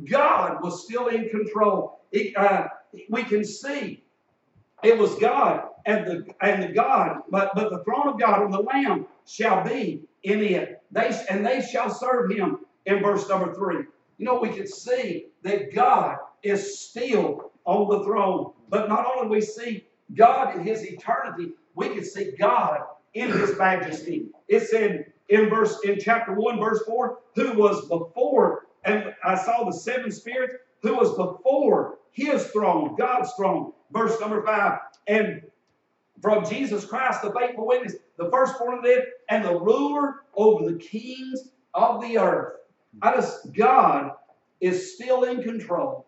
God 0.08 0.62
was 0.62 0.84
still 0.84 1.08
in 1.08 1.28
control. 1.28 2.00
It, 2.12 2.34
uh, 2.36 2.68
we 3.10 3.24
can 3.24 3.44
see 3.44 4.02
it 4.82 4.96
was 4.96 5.14
God 5.16 5.64
and 5.86 6.06
the 6.06 6.34
and 6.40 6.62
the 6.62 6.68
God, 6.68 7.22
but 7.30 7.54
but 7.54 7.70
the 7.70 7.82
throne 7.84 8.08
of 8.08 8.18
God 8.18 8.42
and 8.42 8.52
the 8.52 8.60
Lamb 8.60 9.06
shall 9.26 9.64
be 9.64 10.02
in 10.22 10.40
it. 10.40 10.82
They 10.90 11.10
and 11.30 11.44
they 11.44 11.60
shall 11.60 11.90
serve 11.90 12.30
him 12.30 12.60
in 12.86 13.02
verse 13.02 13.28
number 13.28 13.54
three. 13.54 13.84
You 14.18 14.26
know, 14.26 14.38
we 14.40 14.50
can 14.50 14.66
see 14.66 15.26
that 15.42 15.74
God 15.74 16.18
is 16.42 16.78
still 16.78 17.50
on 17.64 17.88
the 17.88 18.04
throne. 18.04 18.52
But 18.68 18.88
not 18.88 19.06
only 19.06 19.28
we 19.28 19.40
see 19.40 19.84
God 20.14 20.56
in 20.56 20.62
his 20.62 20.82
eternity, 20.84 21.52
we 21.74 21.88
can 21.88 22.04
see 22.04 22.32
God 22.38 22.80
in 23.14 23.30
his 23.30 23.56
majesty. 23.58 24.26
It 24.48 24.68
said 24.68 25.12
in 25.28 25.48
verse 25.48 25.78
in 25.84 25.98
chapter 25.98 26.34
1, 26.34 26.58
verse 26.58 26.82
4, 26.86 27.18
who 27.34 27.52
was 27.54 27.88
before, 27.88 28.66
and 28.84 29.14
I 29.24 29.36
saw 29.36 29.64
the 29.64 29.72
seven 29.72 30.10
spirits 30.10 30.54
who 30.82 30.94
was 30.94 31.10
before 31.10 31.98
his 32.12 32.46
throne, 32.48 32.94
God's 32.96 33.32
throne. 33.32 33.72
Verse 33.90 34.18
number 34.20 34.42
5, 34.42 34.78
and 35.06 35.42
from 36.20 36.48
Jesus 36.48 36.84
Christ, 36.84 37.22
the 37.22 37.32
faithful 37.32 37.66
witness, 37.66 37.96
the 38.16 38.30
firstborn 38.30 38.78
of 38.78 38.84
the 38.84 38.88
dead, 38.88 39.06
and 39.28 39.44
the 39.44 39.58
ruler 39.58 40.22
over 40.34 40.70
the 40.70 40.78
kings 40.78 41.50
of 41.74 42.00
the 42.00 42.18
earth. 42.18 42.54
I 43.02 43.14
just, 43.14 43.52
God 43.52 44.12
is 44.60 44.94
still 44.94 45.24
in 45.24 45.42
control. 45.42 46.06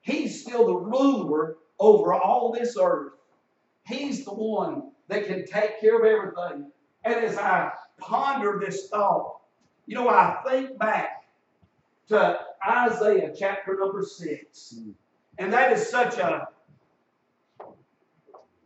He's 0.00 0.42
still 0.42 0.66
the 0.66 0.76
ruler 0.76 1.56
over 1.78 2.14
all 2.14 2.52
this 2.52 2.76
earth. 2.80 3.12
He's 3.84 4.24
the 4.24 4.34
one 4.34 4.90
that 5.08 5.26
can 5.26 5.46
take 5.46 5.80
care 5.80 5.98
of 5.98 6.04
everything. 6.04 6.70
And 7.04 7.14
as 7.14 7.36
I 7.36 7.70
ponder 7.98 8.60
this 8.64 8.88
thought, 8.88 9.40
you 9.86 9.94
know, 9.94 10.08
I 10.08 10.42
think 10.46 10.78
back 10.78 11.24
to 12.08 12.38
Isaiah 12.66 13.32
chapter 13.36 13.76
number 13.78 14.02
six. 14.02 14.74
Hmm. 14.76 14.90
And 15.38 15.52
that 15.52 15.72
is 15.72 15.88
such 15.88 16.18
a 16.18 16.48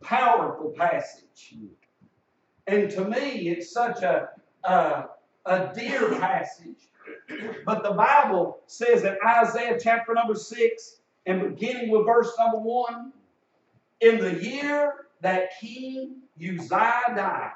powerful 0.01 0.73
passage. 0.77 1.55
And 2.67 2.89
to 2.91 3.05
me, 3.05 3.49
it's 3.49 3.71
such 3.71 4.01
a, 4.03 4.29
a, 4.63 5.05
a 5.45 5.73
dear 5.73 6.15
passage. 6.19 6.89
But 7.65 7.83
the 7.83 7.91
Bible 7.91 8.59
says 8.67 9.03
in 9.03 9.17
Isaiah 9.25 9.79
chapter 9.81 10.13
number 10.13 10.35
6, 10.35 10.97
and 11.25 11.55
beginning 11.55 11.89
with 11.89 12.05
verse 12.05 12.31
number 12.37 12.59
1, 12.59 13.13
in 14.01 14.19
the 14.19 14.43
year 14.43 15.07
that 15.21 15.51
King 15.59 16.21
Uzziah 16.37 17.13
died. 17.15 17.51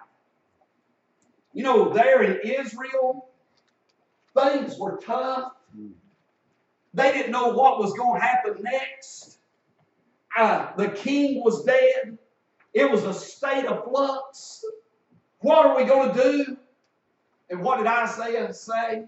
You 1.54 1.64
know, 1.64 1.94
there 1.94 2.22
in 2.22 2.40
Israel, 2.44 3.30
things 4.38 4.78
were 4.78 4.98
tough. 4.98 5.54
They 6.94 7.12
didn't 7.12 7.32
know 7.32 7.50
what 7.50 7.80
was 7.80 7.94
going 7.94 8.20
to 8.20 8.26
happen 8.26 8.62
next. 8.62 9.40
Uh, 10.38 10.76
the 10.76 10.90
king 10.90 11.44
was 11.44 11.64
dead. 11.64 12.18
It 12.76 12.92
was 12.92 13.06
a 13.06 13.14
state 13.14 13.66
of 13.66 13.86
flux. 13.86 14.66
What 15.40 15.66
are 15.66 15.78
we 15.78 15.86
going 15.86 16.14
to 16.14 16.24
do? 16.24 16.58
And 17.50 17.62
what 17.62 17.78
did 17.78 17.88
Isaiah 17.88 18.54
say? 18.54 19.06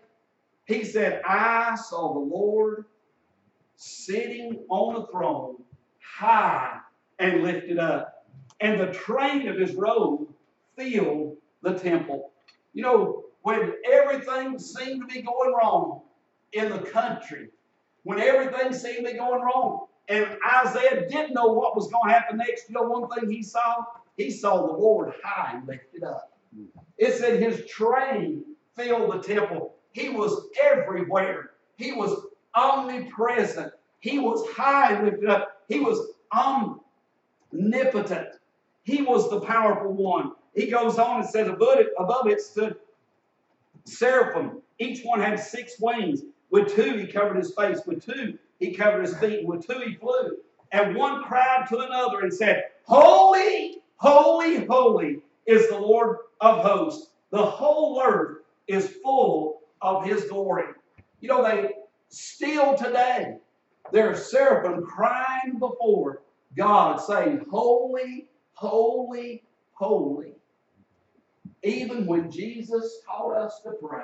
He 0.66 0.86
said, 0.86 1.22
I 1.28 1.76
saw 1.76 2.14
the 2.14 2.20
Lord 2.20 2.86
sitting 3.76 4.64
on 4.70 5.04
a 5.04 5.08
throne, 5.08 5.58
high 6.02 6.80
and 7.20 7.44
lifted 7.44 7.78
up, 7.78 8.26
and 8.62 8.80
the 8.80 8.94
train 8.94 9.50
of 9.50 9.58
his 9.58 9.74
robe 9.74 10.28
filled 10.78 11.36
the 11.62 11.74
temple. 11.74 12.32
You 12.74 12.84
know, 12.84 13.26
when 13.42 13.74
everything 13.92 14.60
seemed 14.60 15.02
to 15.02 15.14
be 15.14 15.22
going 15.22 15.54
wrong 15.54 16.02
in 16.54 16.70
the 16.70 16.80
country, 16.80 17.50
when 18.04 18.20
everything 18.20 18.72
seemed 18.72 19.06
to 19.06 19.12
be 19.12 19.18
going 19.18 19.42
wrong, 19.42 19.88
and 20.10 20.38
Isaiah 20.66 21.08
didn't 21.10 21.34
know 21.34 21.48
what 21.48 21.76
was 21.76 21.92
going 21.92 22.08
to 22.08 22.14
happen 22.14 22.38
next. 22.38 22.70
You 22.70 22.76
know, 22.76 22.84
one 22.84 23.10
thing 23.10 23.30
he 23.30 23.44
saw? 23.44 23.84
He 24.16 24.32
saw 24.32 24.66
the 24.68 24.74
Lord 24.74 25.14
high 25.24 25.58
and 25.58 25.68
lifted 25.68 26.04
up. 26.04 26.32
It 26.98 27.14
said 27.14 27.42
his 27.42 27.66
train 27.66 28.44
filled 28.76 29.12
the 29.14 29.20
temple. 29.20 29.76
He 29.92 30.10
was 30.10 30.48
everywhere. 30.64 31.52
He 31.78 31.92
was 31.92 32.26
omnipresent. 32.56 33.74
He 34.00 34.20
was 34.20 34.48
high 34.52 34.94
and 34.94 35.06
lifted 35.06 35.30
up. 35.30 35.62
He 35.68 35.80
was 35.80 36.14
omnipotent. 37.54 38.30
He 38.84 39.02
was 39.02 39.30
the 39.30 39.42
powerful 39.42 39.92
one. 39.94 40.32
He 40.56 40.68
goes 40.68 40.98
on 40.98 41.22
and 41.22 41.30
says, 41.30 41.48
above 41.48 41.80
it, 41.80 41.90
above 42.00 42.28
it 42.28 42.42
stood 42.42 42.78
seraphim. 43.86 44.62
Each 44.80 45.04
one 45.04 45.20
had 45.20 45.40
six 45.40 45.80
wings. 45.80 46.22
With 46.50 46.74
two, 46.74 46.98
he 46.98 47.08
covered 47.08 47.38
his 47.38 47.54
face. 47.54 47.80
With 47.86 48.06
two, 48.06 48.38
he 48.60 48.74
covered 48.74 49.06
his 49.06 49.18
feet, 49.18 49.46
with 49.46 49.66
two 49.66 49.80
he 49.80 49.96
flew. 49.96 50.38
And 50.72 50.96
one 50.96 51.24
cried 51.24 51.66
to 51.70 51.80
another 51.80 52.22
and 52.22 52.34
said, 52.34 52.66
Holy, 52.84 53.82
holy, 53.98 54.66
holy 54.66 55.20
is 55.46 55.70
the 55.70 55.77
Lord 55.77 56.18
of 56.42 56.63
hosts. 56.63 57.12
The 57.32 57.46
whole 57.46 58.01
earth 58.01 58.38
is 58.68 58.98
full 59.04 59.62
of 59.82 60.06
his 60.06 60.25
glory. 60.25 60.74
You 61.20 61.30
know, 61.30 61.44
they 61.44 61.72
still 62.10 62.75
today, 62.75 63.38
there 63.92 64.10
are 64.10 64.16
seraphim 64.16 64.86
crying 64.86 65.60
before 65.60 66.22
God, 66.56 66.98
saying, 66.98 67.46
Holy, 67.50 68.30
holy, 68.54 69.44
holy. 69.74 70.34
Even 71.63 72.06
when 72.06 72.32
Jesus 72.32 73.01
taught 73.06 73.36
us 73.36 73.62
to 73.62 73.72
pray, 73.72 74.04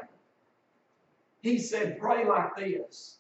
he 1.43 1.59
said, 1.59 2.00
Pray 2.00 2.25
like 2.25 2.55
this 2.55 3.19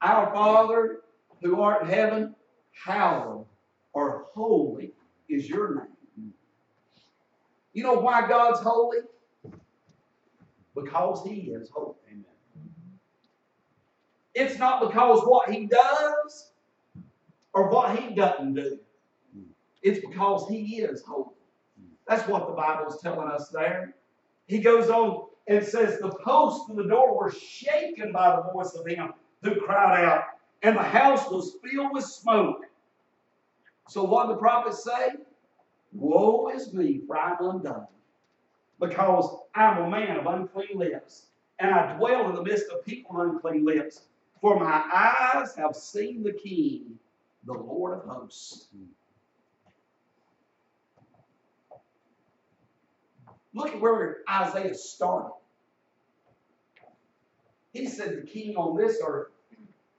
our 0.00 0.32
Father 0.32 1.02
who 1.42 1.60
art 1.60 1.82
in 1.82 1.88
heaven, 1.88 2.34
hallowed 2.72 3.44
or 3.92 4.26
holy 4.32 4.92
is 5.28 5.48
your 5.48 5.74
name. 5.74 6.32
You 7.74 7.82
know 7.82 7.94
why 7.94 8.26
God's 8.26 8.60
holy? 8.60 8.98
Because 10.74 11.22
He 11.26 11.50
is 11.50 11.68
holy. 11.68 11.94
Amen. 12.08 12.24
It's 14.34 14.58
not 14.58 14.80
because 14.80 15.20
what 15.26 15.50
He 15.50 15.66
does 15.66 16.52
or 17.52 17.70
what 17.70 17.98
He 17.98 18.14
doesn't 18.14 18.54
do. 18.54 18.78
It's 19.82 20.00
because 20.00 20.48
He 20.48 20.78
is 20.78 21.02
holy. 21.02 21.34
That's 22.08 22.26
what 22.26 22.46
the 22.46 22.54
Bible 22.54 22.90
is 22.90 23.00
telling 23.02 23.28
us 23.28 23.50
there. 23.50 23.94
He 24.46 24.60
goes 24.60 24.88
on 24.88 25.26
and 25.48 25.64
says, 25.64 25.98
The 25.98 26.10
posts 26.10 26.70
of 26.70 26.76
the 26.76 26.84
door 26.84 27.18
were 27.18 27.32
shaken 27.32 28.12
by 28.12 28.36
the 28.36 28.52
voice 28.52 28.74
of 28.74 28.86
Him 28.86 29.12
who 29.42 29.56
cried 29.56 30.04
out, 30.04 30.24
and 30.62 30.76
the 30.76 30.82
house 30.82 31.30
was 31.30 31.56
filled 31.64 31.92
with 31.92 32.04
smoke. 32.04 32.66
So 33.88 34.04
what 34.04 34.26
did 34.26 34.36
the 34.36 34.40
prophet 34.40 34.74
say? 34.74 35.14
Woe 35.92 36.50
is 36.50 36.74
me, 36.74 37.00
for 37.06 37.16
I'm 37.16 37.38
undone, 37.40 37.86
because 38.78 39.34
I'm 39.54 39.84
a 39.84 39.90
man 39.90 40.18
of 40.18 40.26
unclean 40.26 40.78
lips, 40.78 41.26
and 41.58 41.74
I 41.74 41.96
dwell 41.96 42.28
in 42.28 42.34
the 42.34 42.42
midst 42.42 42.66
of 42.70 42.84
people 42.84 43.20
of 43.20 43.28
unclean 43.28 43.64
lips. 43.64 44.02
For 44.40 44.60
my 44.60 44.84
eyes 44.94 45.56
have 45.56 45.74
seen 45.74 46.22
the 46.22 46.32
King, 46.32 46.98
the 47.44 47.54
Lord 47.54 47.98
of 47.98 48.04
hosts. 48.04 48.68
Look 53.54 53.68
at 53.74 53.80
where 53.80 54.18
Isaiah 54.30 54.74
started. 54.74 55.32
He 57.78 57.86
said 57.86 58.16
the 58.16 58.26
king 58.26 58.56
on 58.56 58.76
this 58.76 58.98
earth, 59.06 59.28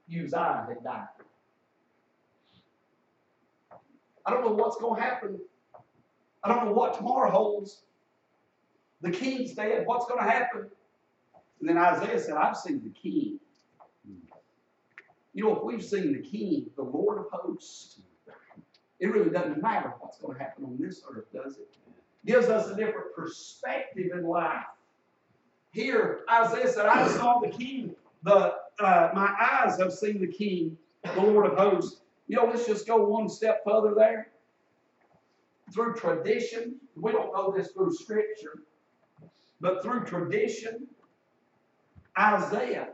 Uzziah, 0.10 0.66
had 0.68 0.84
died. 0.84 1.08
I 4.26 4.32
don't 4.32 4.44
know 4.44 4.52
what's 4.52 4.76
going 4.78 5.00
to 5.00 5.02
happen. 5.02 5.40
I 6.44 6.54
don't 6.54 6.66
know 6.66 6.74
what 6.74 6.96
tomorrow 6.96 7.32
holds. 7.32 7.84
The 9.02 9.12
king's 9.12 9.54
dead. 9.54 9.88
What's 9.88 10.06
going 10.08 10.20
to 10.20 10.30
happen? 10.30 10.70
And 11.62 11.70
then 11.70 11.78
Isaiah 11.78 12.20
said, 12.20 12.36
I've 12.36 12.58
seen 12.58 12.82
the 12.84 12.90
king. 12.90 13.40
You 15.34 15.44
know, 15.46 15.56
if 15.56 15.64
we've 15.64 15.84
seen 15.84 16.12
the 16.12 16.20
king, 16.20 16.70
the 16.76 16.84
Lord 16.84 17.18
of 17.18 17.28
hosts, 17.32 18.02
it 19.00 19.08
really 19.08 19.30
doesn't 19.30 19.62
matter 19.62 19.94
what's 20.00 20.18
going 20.18 20.38
to 20.38 20.44
happen 20.44 20.66
on 20.66 20.78
this 20.78 21.02
earth, 21.10 21.32
does 21.34 21.58
it? 21.58 21.70
Gives 22.26 22.48
us 22.48 22.70
a 22.70 22.76
different 22.76 23.16
perspective 23.16 24.12
in 24.14 24.26
life. 24.26 24.66
Here, 25.72 26.22
Isaiah 26.32 26.68
said, 26.68 26.86
I 26.86 27.08
saw 27.08 27.40
the 27.40 27.50
king. 27.50 27.96
The 28.24 28.56
uh, 28.80 29.10
my 29.14 29.34
eyes 29.40 29.78
have 29.80 29.94
seen 29.94 30.20
the 30.20 30.28
king, 30.28 30.78
the 31.04 31.22
Lord 31.22 31.52
of 31.52 31.58
hosts. 31.58 32.02
You 32.28 32.38
know, 32.38 32.46
let's 32.46 32.66
just 32.66 32.88
go 32.88 33.06
one 33.06 33.30
step 33.30 33.62
further 33.66 33.94
there. 33.96 34.30
Through 35.74 35.96
tradition, 35.96 36.76
we 36.96 37.12
don't 37.12 37.34
know 37.34 37.54
this 37.56 37.72
through 37.72 37.94
scripture, 37.94 38.64
but 39.62 39.84
through 39.84 40.06
tradition, 40.06 40.88
Isaiah 42.18 42.90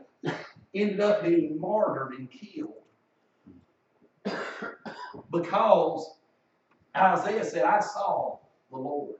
ended 0.74 1.00
up 1.00 1.22
being 1.22 1.58
martyred 1.58 2.12
and 2.18 2.30
killed. 2.30 2.74
because 5.30 6.18
Isaiah 6.96 7.44
said, 7.44 7.64
I 7.64 7.80
saw 7.80 8.38
the 8.70 8.76
Lord. 8.76 9.16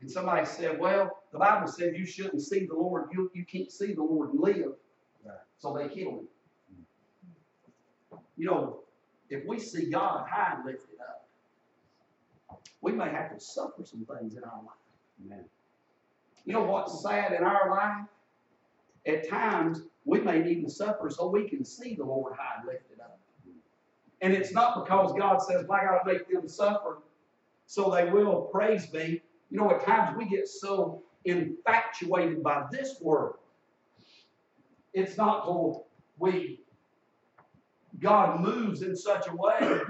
And 0.00 0.10
somebody 0.10 0.46
said, 0.46 0.78
Well, 0.78 1.21
the 1.32 1.38
Bible 1.38 1.66
says 1.66 1.96
you 1.96 2.06
shouldn't 2.06 2.42
see 2.42 2.66
the 2.66 2.74
Lord. 2.74 3.08
You, 3.12 3.30
you 3.34 3.44
can't 3.44 3.72
see 3.72 3.94
the 3.94 4.02
Lord 4.02 4.32
and 4.32 4.40
live. 4.40 4.74
Right. 5.24 5.36
So 5.58 5.76
they 5.76 5.88
killed 5.88 6.20
him. 6.20 6.28
You 8.36 8.46
know, 8.46 8.80
if 9.30 9.46
we 9.46 9.58
see 9.58 9.90
God 9.90 10.26
high 10.28 10.56
and 10.56 10.66
lifted 10.66 10.98
up, 11.00 11.28
we 12.82 12.92
may 12.92 13.08
have 13.08 13.32
to 13.32 13.40
suffer 13.40 13.84
some 13.84 14.04
things 14.04 14.34
in 14.36 14.44
our 14.44 14.60
life. 14.62 15.24
Amen. 15.24 15.44
You 16.44 16.52
know 16.52 16.64
what's 16.64 17.02
sad 17.02 17.32
in 17.32 17.44
our 17.44 17.70
life? 17.70 18.06
At 19.06 19.28
times, 19.28 19.82
we 20.04 20.20
may 20.20 20.40
need 20.40 20.62
to 20.64 20.70
suffer 20.70 21.08
so 21.08 21.28
we 21.28 21.48
can 21.48 21.64
see 21.64 21.94
the 21.94 22.04
Lord 22.04 22.34
high 22.36 22.60
and 22.60 22.66
lifted 22.66 23.00
up. 23.00 23.18
And 24.20 24.32
it's 24.32 24.52
not 24.52 24.84
because 24.84 25.12
God 25.18 25.38
says, 25.38 25.64
I 25.70 25.84
got 25.84 26.04
to 26.04 26.12
make 26.12 26.30
them 26.30 26.48
suffer 26.48 26.98
so 27.66 27.90
they 27.90 28.10
will 28.10 28.42
praise 28.52 28.92
me. 28.92 29.22
You 29.50 29.58
know, 29.58 29.70
at 29.70 29.84
times 29.84 30.16
we 30.16 30.26
get 30.26 30.46
so 30.48 31.02
infatuated 31.24 32.42
by 32.42 32.64
this 32.70 33.00
world. 33.00 33.36
It's 34.92 35.16
not 35.16 35.44
till 35.44 35.86
we, 36.18 36.60
God 38.00 38.40
moves 38.40 38.82
in 38.82 38.94
such 38.96 39.28
a 39.28 39.34
way 39.34 39.80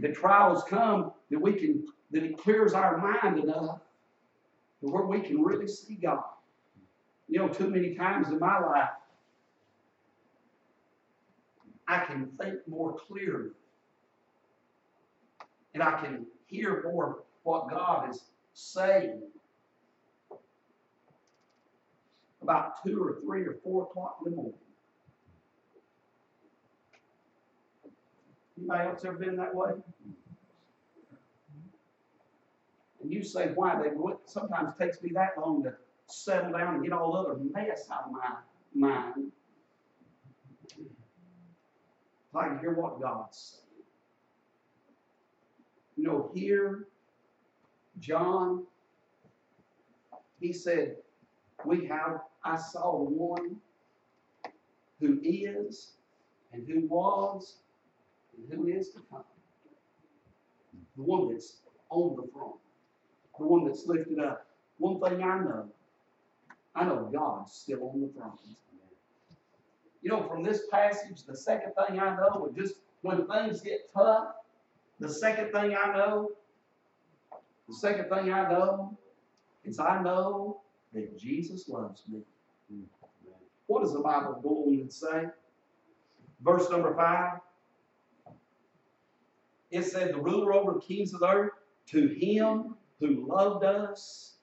that 0.00 0.14
trials 0.14 0.64
come 0.64 1.12
that 1.30 1.40
we 1.40 1.52
can, 1.54 1.86
that 2.10 2.22
it 2.22 2.38
clears 2.38 2.72
our 2.74 2.98
mind 2.98 3.38
enough 3.38 3.80
to 4.80 4.86
where 4.86 5.04
we 5.04 5.20
can 5.20 5.42
really 5.42 5.68
see 5.68 5.94
God. 5.94 6.24
You 7.28 7.38
know, 7.38 7.48
too 7.48 7.70
many 7.70 7.94
times 7.94 8.28
in 8.28 8.38
my 8.38 8.58
life, 8.58 8.88
I 11.86 12.04
can 12.04 12.30
think 12.40 12.56
more 12.66 12.96
clearly. 12.96 13.50
And 15.74 15.82
I 15.82 16.00
can 16.00 16.26
hear 16.46 16.82
more 16.92 17.22
what 17.42 17.70
God 17.70 18.10
is 18.10 18.24
saying. 18.54 19.22
About 22.42 22.82
two 22.84 23.02
or 23.02 23.20
three 23.22 23.42
or 23.42 23.56
four 23.62 23.84
o'clock 23.84 24.18
in 24.24 24.30
the 24.30 24.36
morning. 24.36 24.54
Anybody 28.58 28.88
else 28.88 29.04
ever 29.04 29.16
been 29.16 29.36
that 29.36 29.54
way? 29.54 29.72
And 33.02 33.12
you 33.12 33.22
say, 33.22 33.52
why? 33.54 33.80
They 33.82 33.90
sometimes 34.26 34.74
takes 34.78 35.02
me 35.02 35.10
that 35.14 35.38
long 35.38 35.62
to 35.64 35.74
settle 36.06 36.52
down 36.52 36.74
and 36.74 36.84
get 36.84 36.92
all 36.92 37.12
the 37.12 37.30
other 37.30 37.40
mess 37.54 37.88
out 37.90 38.04
of 38.06 38.12
my 38.12 38.34
mind. 38.74 39.32
I 42.34 42.48
can 42.48 42.58
hear 42.60 42.74
what 42.74 43.00
God's 43.00 43.38
saying. 43.38 43.84
You 45.96 46.04
know, 46.04 46.30
here, 46.34 46.86
John, 47.98 48.64
he 50.38 50.52
said, 50.52 50.96
We 51.64 51.86
have, 51.86 52.20
I 52.44 52.56
saw 52.56 53.02
one 53.02 53.56
who 55.00 55.20
is, 55.22 55.92
and 56.52 56.66
who 56.66 56.86
was, 56.86 57.56
and 58.36 58.52
who 58.52 58.68
is 58.68 58.90
to 58.90 59.00
come. 59.10 59.24
The 60.96 61.02
one 61.02 61.32
that's 61.32 61.58
on 61.90 62.16
the 62.16 62.30
throne, 62.32 62.58
the 63.38 63.46
one 63.46 63.64
that's 63.66 63.86
lifted 63.86 64.18
up. 64.18 64.46
One 64.78 65.00
thing 65.00 65.22
I 65.22 65.38
know, 65.38 65.68
I 66.74 66.84
know 66.84 67.08
God's 67.12 67.52
still 67.52 67.90
on 67.90 68.00
the 68.00 68.08
throne. 68.08 68.38
You 70.02 70.10
know, 70.10 70.26
from 70.26 70.42
this 70.42 70.62
passage, 70.70 71.24
the 71.26 71.36
second 71.36 71.72
thing 71.74 72.00
I 72.00 72.16
know, 72.16 72.48
is 72.50 72.56
just 72.56 72.80
when 73.02 73.26
things 73.26 73.60
get 73.60 73.92
tough, 73.92 74.28
the 74.98 75.08
second 75.08 75.52
thing 75.52 75.76
I 75.76 75.92
know, 75.92 76.30
the 77.68 77.74
second 77.74 78.08
thing 78.08 78.32
I 78.32 78.50
know 78.50 78.98
is 79.64 79.78
I 79.78 80.02
know 80.02 80.60
that 80.92 81.18
Jesus 81.18 81.68
loves 81.68 82.02
me. 82.08 82.20
Hmm. 82.70 82.82
What 83.66 83.82
does 83.82 83.92
the 83.92 84.00
Bible 84.00 84.40
go 84.42 84.64
on 84.66 84.74
and 84.80 84.92
say? 84.92 85.26
Verse 86.42 86.68
number 86.70 86.94
five. 86.94 87.40
It 89.70 89.84
said, 89.84 90.14
The 90.14 90.20
ruler 90.20 90.52
over 90.52 90.72
the 90.74 90.80
kings 90.80 91.14
of 91.14 91.20
the 91.20 91.28
earth, 91.28 91.52
to 91.86 92.08
him 92.08 92.74
who 92.98 93.26
loved 93.28 93.64
us 93.64 94.34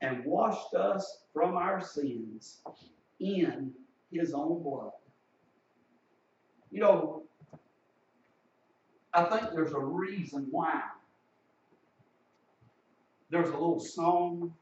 and 0.00 0.24
washed 0.24 0.74
us 0.74 1.22
from 1.32 1.56
our 1.56 1.80
sins 1.80 2.60
in 3.20 3.72
his 4.10 4.34
own 4.34 4.62
blood. 4.62 4.92
You 6.70 6.80
know, 6.80 7.22
I 9.14 9.24
think 9.24 9.52
there's 9.52 9.72
a 9.72 9.78
reason 9.78 10.48
why. 10.50 10.82
There's 13.30 13.48
a 13.48 13.52
little 13.52 13.80
song 13.80 14.54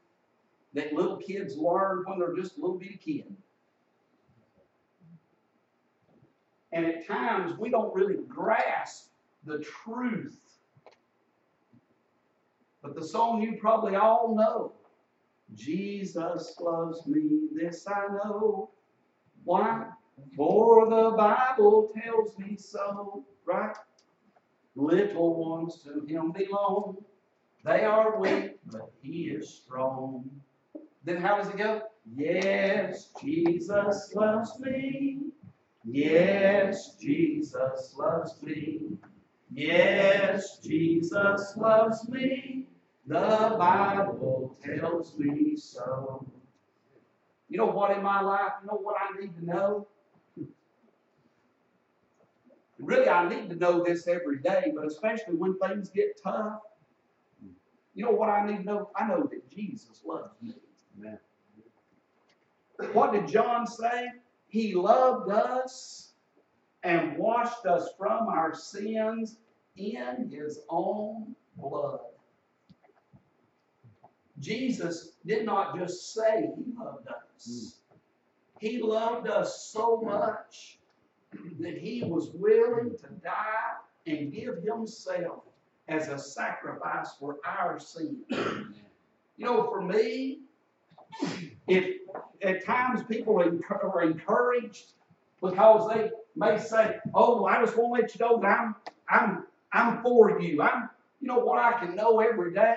that 0.73 0.93
little 0.93 1.17
kids 1.17 1.57
learn 1.57 2.03
when 2.05 2.19
they're 2.19 2.35
just 2.35 2.57
a 2.57 2.61
little 2.61 2.77
bitty 2.77 2.97
kid. 2.97 3.35
And 6.71 6.85
at 6.85 7.05
times 7.05 7.57
we 7.57 7.69
don't 7.69 7.93
really 7.93 8.17
grasp 8.27 9.09
the 9.45 9.59
truth. 9.59 10.39
But 12.81 12.95
the 12.95 13.05
song 13.05 13.41
you 13.41 13.57
probably 13.59 13.95
all 13.95 14.35
know 14.35 14.73
Jesus 15.53 16.55
loves 16.59 17.05
me, 17.07 17.47
this 17.53 17.85
I 17.87 18.07
know. 18.07 18.71
Why? 19.43 19.85
For 20.35 20.89
the 20.89 21.11
Bible 21.17 21.91
tells 21.93 22.37
me 22.37 22.55
so, 22.55 23.25
right? 23.45 23.75
Little 24.75 25.35
ones 25.35 25.83
to 25.83 26.05
him 26.05 26.31
belong. 26.31 26.97
They 27.65 27.83
are 27.83 28.17
weak, 28.19 28.59
but 28.67 28.91
he 29.01 29.23
is 29.29 29.49
strong. 29.49 30.29
Then 31.03 31.17
how 31.17 31.37
does 31.37 31.49
it 31.49 31.57
go? 31.57 31.81
Yes, 32.15 33.09
Jesus 33.21 34.13
loves 34.13 34.59
me. 34.59 35.31
Yes, 35.83 36.95
Jesus 36.95 37.95
loves 37.97 38.41
me. 38.43 38.97
Yes, 39.51 40.59
Jesus 40.59 41.53
loves 41.57 42.07
me. 42.07 42.67
The 43.07 43.55
Bible 43.57 44.57
tells 44.63 45.17
me 45.17 45.55
so. 45.55 46.25
You 47.49 47.57
know 47.57 47.65
what 47.65 47.97
in 47.97 48.03
my 48.03 48.21
life? 48.21 48.53
You 48.61 48.67
know 48.67 48.77
what 48.77 48.95
I 49.01 49.19
need 49.19 49.35
to 49.35 49.45
know? 49.45 49.87
Really, 52.79 53.09
I 53.09 53.29
need 53.29 53.47
to 53.51 53.55
know 53.55 53.83
this 53.83 54.07
every 54.07 54.39
day, 54.39 54.71
but 54.75 54.87
especially 54.87 55.35
when 55.35 55.55
things 55.59 55.89
get 55.89 56.19
tough. 56.23 56.61
You 57.93 58.05
know 58.05 58.11
what 58.11 58.29
I 58.29 58.43
need 58.43 58.57
to 58.57 58.63
know? 58.63 58.89
I 58.95 59.07
know 59.07 59.29
that 59.31 59.47
Jesus 59.51 60.01
loves 60.03 60.33
me. 60.41 60.55
Amen. 60.97 61.19
What 62.93 63.13
did 63.13 63.27
John 63.27 63.67
say? 63.67 64.07
He 64.47 64.73
loved 64.73 65.31
us 65.31 66.11
and 66.83 67.17
washed 67.17 67.65
us 67.65 67.89
from 67.97 68.27
our 68.27 68.53
sins 68.53 69.37
in 69.77 70.29
his 70.31 70.59
own 70.69 71.35
blood. 71.55 71.99
Jesus 74.39 75.13
did 75.25 75.45
not 75.45 75.77
just 75.77 76.13
say 76.13 76.49
he 76.57 76.73
loved 76.77 77.07
us. 77.07 77.75
Hmm. 77.89 77.97
He 78.59 78.81
loved 78.81 79.27
us 79.27 79.69
so 79.71 80.01
much 80.01 80.79
that 81.59 81.77
he 81.77 82.03
was 82.03 82.31
willing 82.33 82.91
to 82.97 83.07
die 83.23 83.73
and 84.07 84.33
give 84.33 84.63
himself 84.63 85.43
as 85.87 86.09
a 86.09 86.17
sacrifice 86.17 87.11
for 87.19 87.37
our 87.45 87.79
sin. 87.79 88.17
You 88.29 89.45
know, 89.45 89.63
for 89.69 89.81
me, 89.81 90.40
if 91.67 92.01
at 92.43 92.65
times 92.65 93.03
people 93.03 93.39
are 93.41 94.01
encouraged 94.03 94.93
because 95.41 95.89
they 95.93 96.11
may 96.35 96.57
say, 96.59 96.99
"Oh, 97.13 97.45
I 97.45 97.63
just 97.63 97.77
want 97.77 97.95
to 97.95 98.01
let 98.01 98.15
you 98.15 98.25
know 98.25 98.41
that 98.41 98.59
I'm 98.59 98.75
I'm 99.09 99.43
I'm 99.73 100.01
for 100.03 100.39
you." 100.39 100.61
I'm, 100.61 100.89
you 101.21 101.27
know, 101.27 101.39
what 101.39 101.59
I 101.59 101.79
can 101.79 101.95
know 101.95 102.19
every 102.19 102.53
day, 102.53 102.75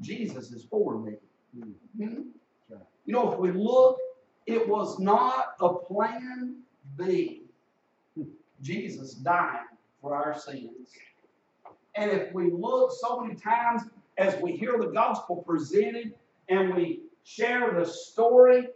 Jesus 0.00 0.52
is 0.52 0.64
for 0.64 0.98
me. 0.98 1.14
Mhm. 1.98 2.26
You 3.06 3.12
know, 3.14 3.32
if 3.32 3.38
we 3.38 3.52
look, 3.52 3.98
it 4.46 4.68
was 4.68 4.98
not 4.98 5.54
a 5.60 5.74
plan 5.74 6.62
B. 6.96 7.42
Jesus 8.62 9.14
dying 9.14 9.66
for 10.00 10.14
our 10.16 10.38
sins. 10.38 10.92
And 11.94 12.10
if 12.10 12.32
we 12.34 12.50
look 12.50 12.92
so 12.92 13.20
many 13.20 13.34
times 13.34 13.82
as 14.18 14.40
we 14.42 14.52
hear 14.56 14.78
the 14.78 14.88
gospel 14.88 15.36
presented 15.46 16.14
and 16.48 16.74
we 16.74 17.02
share 17.26 17.72
the 17.72 17.84
story 17.84 18.68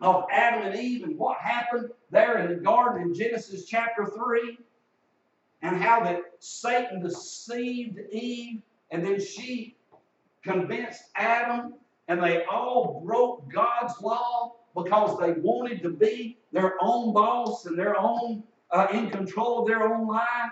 of 0.00 0.24
Adam 0.32 0.66
and 0.66 0.74
Eve 0.78 1.04
and 1.04 1.16
what 1.16 1.38
happened 1.38 1.90
there 2.10 2.38
in 2.38 2.48
the 2.48 2.56
garden 2.56 3.02
in 3.02 3.14
Genesis 3.14 3.66
chapter 3.66 4.04
3 4.04 4.58
and 5.62 5.80
how 5.80 6.02
that 6.02 6.22
Satan 6.40 7.00
deceived 7.00 8.00
Eve 8.10 8.62
and 8.90 9.04
then 9.06 9.20
she 9.24 9.76
convinced 10.42 11.04
Adam 11.14 11.74
and 12.08 12.20
they 12.20 12.44
all 12.46 13.00
broke 13.06 13.50
God's 13.52 13.94
law 14.02 14.56
because 14.74 15.20
they 15.20 15.32
wanted 15.34 15.84
to 15.84 15.90
be 15.90 16.38
their 16.50 16.74
own 16.80 17.14
boss 17.14 17.64
and 17.66 17.78
their 17.78 17.96
own 17.96 18.42
uh, 18.72 18.88
in 18.92 19.08
control 19.08 19.60
of 19.60 19.68
their 19.68 19.84
own 19.84 20.08
life. 20.08 20.50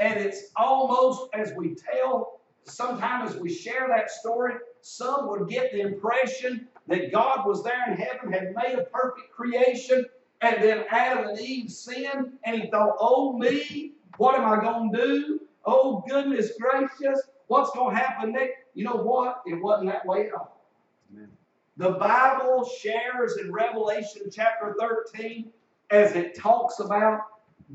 And 0.00 0.18
it's 0.18 0.50
almost 0.56 1.28
as 1.34 1.52
we 1.56 1.76
tell, 1.76 2.37
sometimes 2.70 3.34
as 3.34 3.40
we 3.40 3.52
share 3.52 3.86
that 3.88 4.10
story, 4.10 4.54
some 4.80 5.28
would 5.28 5.48
get 5.48 5.72
the 5.72 5.80
impression 5.80 6.68
that 6.86 7.12
God 7.12 7.46
was 7.46 7.62
there 7.62 7.90
in 7.90 7.96
heaven, 7.96 8.32
had 8.32 8.54
made 8.54 8.78
a 8.78 8.84
perfect 8.84 9.30
creation, 9.30 10.06
and 10.40 10.62
then 10.62 10.84
Adam 10.90 11.28
and 11.28 11.40
Eve 11.40 11.70
sinned, 11.70 12.32
and 12.44 12.62
he 12.62 12.70
thought, 12.70 12.96
oh 12.98 13.36
me, 13.36 13.92
what 14.16 14.38
am 14.38 14.46
I 14.46 14.62
going 14.62 14.92
to 14.92 14.98
do? 14.98 15.40
Oh 15.64 16.04
goodness 16.08 16.52
gracious, 16.60 17.20
what's 17.48 17.70
going 17.72 17.94
to 17.94 18.00
happen 18.00 18.32
next? 18.32 18.54
You 18.74 18.84
know 18.84 18.96
what? 18.96 19.42
It 19.46 19.60
wasn't 19.60 19.90
that 19.90 20.06
way 20.06 20.28
at 20.28 20.34
all. 20.34 20.64
Amen. 21.12 21.28
The 21.76 21.90
Bible 21.90 22.68
shares 22.80 23.36
in 23.38 23.52
Revelation 23.52 24.22
chapter 24.32 24.76
13 24.78 25.50
as 25.90 26.14
it 26.14 26.34
talks 26.34 26.80
about 26.80 27.20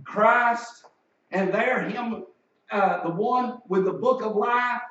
Christ 0.03 0.85
and 1.31 1.53
there 1.53 1.81
him, 1.81 2.25
uh, 2.73 3.03
the 3.03 3.11
one 3.11 3.59
with 3.67 3.85
the 3.85 3.93
book 3.93 4.23
of 4.23 4.35
life. 4.35 4.81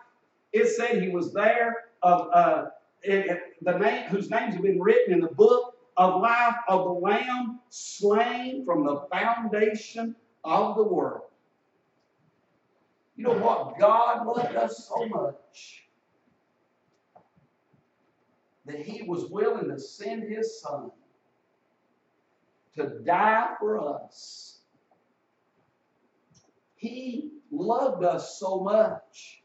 It 0.52 0.68
said 0.68 1.02
he 1.02 1.08
was 1.08 1.32
there 1.32 1.88
of 2.02 2.28
uh, 2.32 2.66
it, 3.02 3.40
the 3.62 3.78
name 3.78 4.04
whose 4.04 4.30
names 4.30 4.54
have 4.54 4.62
been 4.62 4.80
written 4.80 5.14
in 5.14 5.20
the 5.20 5.28
book 5.28 5.76
of 5.96 6.20
life 6.20 6.54
of 6.68 6.84
the 6.84 6.92
Lamb 6.92 7.60
slain 7.70 8.64
from 8.64 8.84
the 8.84 9.02
foundation 9.10 10.14
of 10.44 10.76
the 10.76 10.82
world. 10.82 11.22
You 13.16 13.24
know 13.24 13.38
what? 13.38 13.78
God 13.78 14.26
loved 14.26 14.56
us 14.56 14.88
so 14.88 15.06
much 15.06 15.84
that 18.64 18.78
He 18.78 19.02
was 19.02 19.26
willing 19.26 19.68
to 19.68 19.78
send 19.78 20.22
His 20.22 20.60
Son 20.60 20.90
to 22.76 23.00
die 23.04 23.48
for 23.58 23.96
us. 23.96 24.51
He 26.82 27.30
loved 27.52 28.02
us 28.02 28.40
so 28.40 28.58
much 28.58 29.44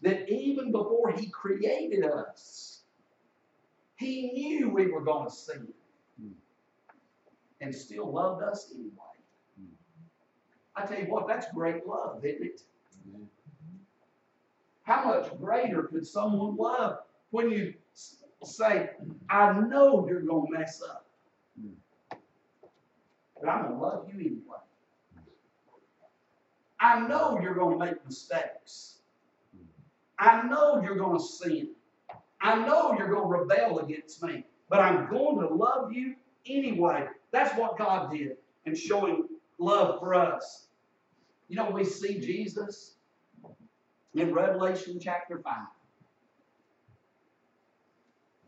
that 0.00 0.30
even 0.30 0.70
before 0.70 1.10
He 1.10 1.26
created 1.26 2.04
us, 2.04 2.82
He 3.96 4.30
knew 4.30 4.70
we 4.70 4.86
were 4.86 5.00
going 5.00 5.28
to 5.28 5.34
sin 5.34 5.66
and 7.60 7.74
still 7.74 8.12
loved 8.12 8.44
us 8.44 8.70
anyway. 8.72 8.92
I 10.76 10.86
tell 10.86 11.00
you 11.00 11.06
what, 11.06 11.26
that's 11.26 11.46
great 11.52 11.84
love, 11.84 12.24
isn't 12.24 12.46
it? 12.46 12.62
How 14.84 15.04
much 15.04 15.36
greater 15.40 15.82
could 15.82 16.06
someone 16.06 16.56
love 16.56 16.98
when 17.30 17.50
you 17.50 17.74
say, 18.44 18.90
I 19.28 19.52
know 19.58 20.06
you're 20.08 20.22
going 20.22 20.46
to 20.46 20.58
mess 20.58 20.80
up, 20.80 21.06
but 23.40 23.48
I'm 23.48 23.62
going 23.62 23.74
to 23.74 23.84
love 23.84 24.08
you 24.14 24.20
anyway. 24.20 24.58
I 26.82 27.06
know 27.06 27.38
you're 27.40 27.54
going 27.54 27.78
to 27.78 27.84
make 27.84 28.04
mistakes. 28.04 28.98
I 30.18 30.42
know 30.42 30.82
you're 30.82 30.96
going 30.96 31.16
to 31.16 31.24
sin. 31.24 31.70
I 32.40 32.66
know 32.66 32.96
you're 32.98 33.08
going 33.08 33.22
to 33.22 33.44
rebel 33.44 33.78
against 33.78 34.20
me, 34.22 34.44
but 34.68 34.80
I'm 34.80 35.08
going 35.08 35.38
to 35.38 35.54
love 35.54 35.92
you 35.92 36.16
anyway. 36.44 37.06
That's 37.30 37.56
what 37.56 37.78
God 37.78 38.10
did 38.10 38.36
in 38.66 38.74
showing 38.74 39.28
love 39.58 40.00
for 40.00 40.14
us. 40.14 40.66
You 41.48 41.54
know, 41.54 41.70
we 41.70 41.84
see 41.84 42.18
Jesus 42.18 42.96
in 44.14 44.34
Revelation 44.34 44.98
chapter 45.00 45.38
5. 45.38 45.54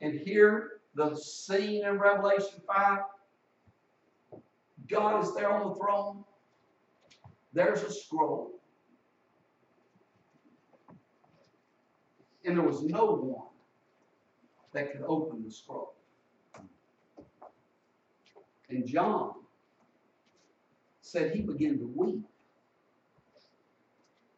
And 0.01 0.19
here, 0.19 0.81
the 0.97 1.15
scene 1.15 1.85
in 1.85 2.01
Revelation 2.01 2.61
5, 2.67 2.99
God 4.89 5.23
is 5.23 5.35
there 5.37 5.53
on 5.53 5.69
the 5.69 5.75
throne. 5.77 6.25
There's 7.55 7.83
a 7.85 7.93
scroll. 7.93 8.51
And 12.45 12.59
there 12.59 12.65
was 12.65 12.83
no 12.83 13.07
one 13.13 13.49
that 14.73 14.93
could 14.93 15.03
open 15.07 15.45
the 15.45 15.51
scroll. 15.51 15.95
And 18.69 18.87
John 18.87 19.35
said 21.01 21.33
he 21.33 21.43
began 21.43 21.79
to 21.79 21.91
weep 21.95 22.25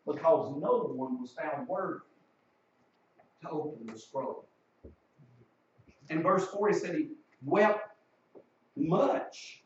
because 0.07 0.55
no 0.61 0.93
one 0.95 1.21
was 1.21 1.33
found 1.33 1.67
worthy 1.67 2.01
to 3.41 3.51
open 3.51 3.87
the 3.87 3.99
scroll. 3.99 4.47
In 6.11 6.23
verse 6.23 6.47
4, 6.49 6.69
he 6.69 6.75
said 6.75 6.95
he 6.95 7.09
wept 7.43 7.97
much 8.77 9.65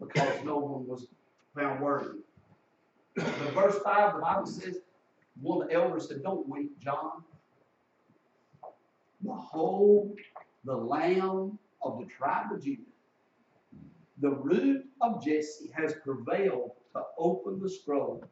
because 0.00 0.44
no 0.44 0.58
one 0.58 0.86
was 0.86 1.06
found 1.54 1.80
worthy. 1.80 2.18
But 3.16 3.26
verse 3.54 3.78
5, 3.84 4.14
the 4.14 4.20
Bible 4.20 4.46
says, 4.46 4.78
one 5.40 5.62
of 5.62 5.68
the 5.68 5.74
elders 5.74 6.08
said, 6.08 6.22
Don't 6.22 6.48
weep, 6.48 6.78
John. 6.80 7.22
Behold, 9.22 10.18
the 10.64 10.76
Lamb 10.76 11.58
of 11.82 11.98
the 11.98 12.06
tribe 12.06 12.52
of 12.52 12.62
Judah, 12.62 12.82
the 14.20 14.30
root 14.30 14.84
of 15.00 15.24
Jesse, 15.24 15.70
has 15.74 15.94
prevailed 16.04 16.72
to 16.94 17.02
open 17.18 17.60
the 17.60 17.68
scroll 17.68 18.24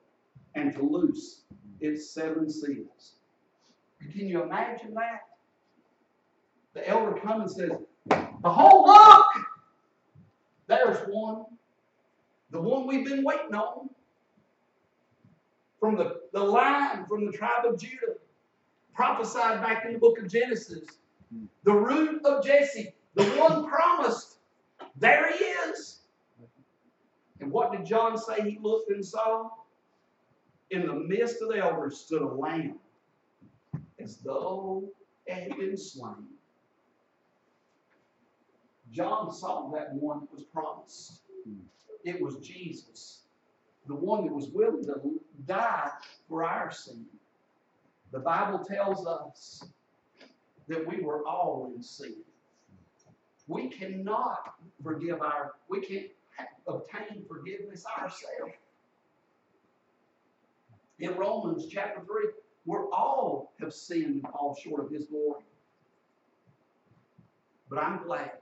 and 0.54 0.74
to 0.74 0.82
loose 0.82 1.42
its 1.80 2.10
seven 2.10 2.48
seals. 2.48 3.14
Can 4.00 4.28
you 4.28 4.42
imagine 4.42 4.94
that? 4.94 5.22
The 6.74 6.88
elder 6.88 7.18
comes 7.20 7.56
and 7.56 7.70
says, 7.70 7.78
Behold, 8.42 8.86
look! 8.86 9.26
There's 10.66 10.98
one. 11.08 11.44
The 12.52 12.60
one 12.60 12.86
we've 12.86 13.04
been 13.04 13.24
waiting 13.24 13.54
on. 13.54 13.90
From 15.80 15.96
the, 15.96 16.20
the 16.32 16.40
line 16.40 17.06
from 17.06 17.26
the 17.26 17.32
tribe 17.32 17.64
of 17.66 17.80
Judah. 17.80 18.14
Prophesied 18.94 19.60
back 19.60 19.84
in 19.84 19.94
the 19.94 19.98
book 19.98 20.18
of 20.20 20.28
Genesis. 20.30 20.86
The 21.64 21.72
root 21.72 22.24
of 22.24 22.44
Jesse. 22.44 22.94
The 23.14 23.24
one 23.24 23.68
promised. 23.68 24.36
There 24.96 25.32
he 25.36 25.44
is. 25.44 26.02
And 27.40 27.50
what 27.50 27.72
did 27.72 27.84
John 27.84 28.16
say 28.16 28.48
he 28.48 28.58
looked 28.62 28.90
and 28.90 29.04
saw? 29.04 29.50
in 30.72 30.86
the 30.86 30.94
midst 30.94 31.42
of 31.42 31.50
the 31.50 31.58
elders 31.58 31.98
stood 31.98 32.22
a 32.22 32.26
lamb 32.26 32.78
as 34.00 34.16
though 34.16 34.84
it 35.26 35.34
had 35.34 35.58
been 35.58 35.76
slain. 35.76 36.26
John 38.90 39.32
saw 39.32 39.70
that 39.72 39.92
one 39.94 40.20
that 40.20 40.32
was 40.32 40.44
promised. 40.44 41.20
It 42.04 42.20
was 42.20 42.36
Jesus, 42.38 43.22
the 43.86 43.94
one 43.94 44.24
that 44.26 44.32
was 44.32 44.48
willing 44.48 44.84
to 44.84 45.20
die 45.46 45.90
for 46.28 46.44
our 46.44 46.70
sin. 46.70 47.04
The 48.10 48.20
Bible 48.20 48.64
tells 48.64 49.06
us 49.06 49.64
that 50.68 50.86
we 50.86 51.02
were 51.02 51.26
all 51.26 51.72
in 51.74 51.82
sin. 51.82 52.16
We 53.46 53.68
cannot 53.68 54.54
forgive 54.82 55.20
our, 55.20 55.54
we 55.68 55.80
can't 55.80 56.08
obtain 56.66 57.24
forgiveness 57.28 57.84
ourselves 57.98 58.52
in 61.02 61.16
Romans 61.16 61.66
chapter 61.66 62.00
3, 62.00 62.28
we're 62.64 62.88
all 62.90 63.52
have 63.58 63.72
sinned 63.72 64.04
and 64.04 64.22
fall 64.22 64.56
short 64.62 64.84
of 64.84 64.90
his 64.92 65.06
glory. 65.06 65.42
But 67.68 67.80
I'm 67.80 68.04
glad 68.04 68.32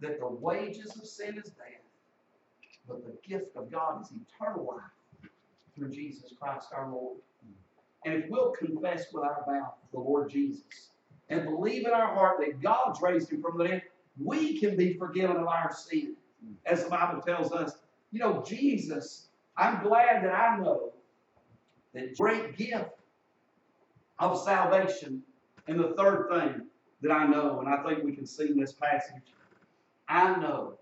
that 0.00 0.20
the 0.20 0.28
wages 0.28 0.96
of 0.96 1.04
sin 1.06 1.36
is 1.36 1.50
death, 1.50 1.82
but 2.88 3.04
the 3.04 3.16
gift 3.28 3.56
of 3.56 3.70
God 3.70 4.02
is 4.02 4.10
eternal 4.12 4.66
life 4.66 5.30
through 5.74 5.90
Jesus 5.90 6.32
Christ 6.40 6.68
our 6.74 6.90
Lord. 6.90 7.18
And 8.04 8.14
if 8.14 8.30
we'll 8.30 8.52
confess 8.52 9.06
with 9.12 9.24
our 9.24 9.44
mouth 9.48 9.74
the 9.92 9.98
Lord 9.98 10.30
Jesus 10.30 10.90
and 11.28 11.44
believe 11.44 11.86
in 11.86 11.92
our 11.92 12.14
heart 12.14 12.38
that 12.40 12.60
God's 12.62 13.00
raised 13.02 13.30
him 13.30 13.42
from 13.42 13.58
the 13.58 13.64
dead, 13.64 13.82
we 14.22 14.58
can 14.58 14.76
be 14.76 14.94
forgiven 14.94 15.36
of 15.36 15.46
our 15.46 15.74
sin. 15.74 16.14
As 16.64 16.84
the 16.84 16.90
Bible 16.90 17.20
tells 17.20 17.52
us, 17.52 17.78
you 18.12 18.20
know, 18.20 18.42
Jesus, 18.46 19.26
I'm 19.56 19.82
glad 19.82 20.24
that 20.24 20.32
I 20.32 20.58
know 20.58 20.92
the 21.92 22.14
great 22.16 22.56
gift 22.56 22.90
of 24.18 24.40
salvation. 24.40 25.22
And 25.68 25.80
the 25.80 25.94
third 25.96 26.28
thing 26.30 26.66
that 27.02 27.10
I 27.10 27.26
know, 27.26 27.58
and 27.60 27.68
I 27.68 27.82
think 27.82 28.04
we 28.04 28.12
can 28.12 28.26
see 28.26 28.48
in 28.48 28.58
this 28.58 28.72
passage, 28.72 29.34
I 30.08 30.36
know 30.36 30.78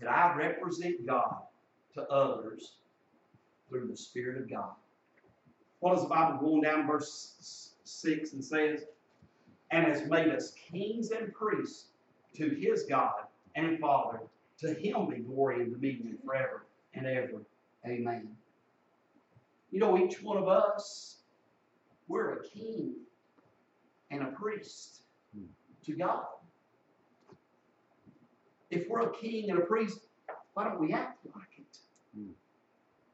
that 0.00 0.10
I 0.10 0.34
represent 0.34 1.06
God 1.06 1.36
to 1.94 2.02
others 2.08 2.74
through 3.68 3.88
the 3.88 3.96
Spirit 3.96 4.40
of 4.40 4.50
God. 4.50 4.72
What 5.80 5.94
does 5.94 6.02
the 6.02 6.08
Bible 6.08 6.38
going 6.38 6.62
down 6.62 6.86
verse 6.86 7.72
6 7.84 8.32
and 8.32 8.44
says? 8.44 8.84
and 9.70 9.86
has 9.86 10.08
made 10.08 10.28
us 10.28 10.52
kings 10.52 11.10
and 11.10 11.32
priests 11.32 11.86
to 12.34 12.50
his 12.50 12.84
God 12.84 13.24
and 13.54 13.78
Father. 13.78 14.20
To 14.58 14.74
him 14.74 15.08
be 15.08 15.18
glory 15.18 15.62
and 15.62 15.72
dominion 15.72 16.18
forever 16.24 16.66
and 16.94 17.06
ever. 17.06 17.42
Amen. 17.86 18.28
You 19.70 19.80
know, 19.80 19.96
each 19.96 20.22
one 20.22 20.36
of 20.36 20.48
us, 20.48 21.18
we're 22.08 22.34
a 22.34 22.44
king 22.44 22.94
and 24.10 24.22
a 24.22 24.26
priest 24.32 25.02
to 25.86 25.92
God. 25.92 26.24
If 28.70 28.88
we're 28.88 29.08
a 29.08 29.16
king 29.16 29.50
and 29.50 29.58
a 29.58 29.62
priest, 29.62 30.00
why 30.54 30.64
don't 30.64 30.80
we 30.80 30.92
act 30.92 31.24
like 31.34 31.58
it? 31.58 31.78
Hmm. 32.14 32.30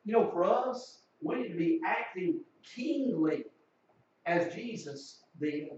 You 0.04 0.12
know, 0.12 0.30
for 0.30 0.44
us, 0.44 0.98
we 1.22 1.36
need 1.36 1.48
to 1.48 1.56
be 1.56 1.80
acting 1.84 2.40
kingly 2.62 3.44
as 4.26 4.54
Jesus 4.54 5.20
did. 5.40 5.70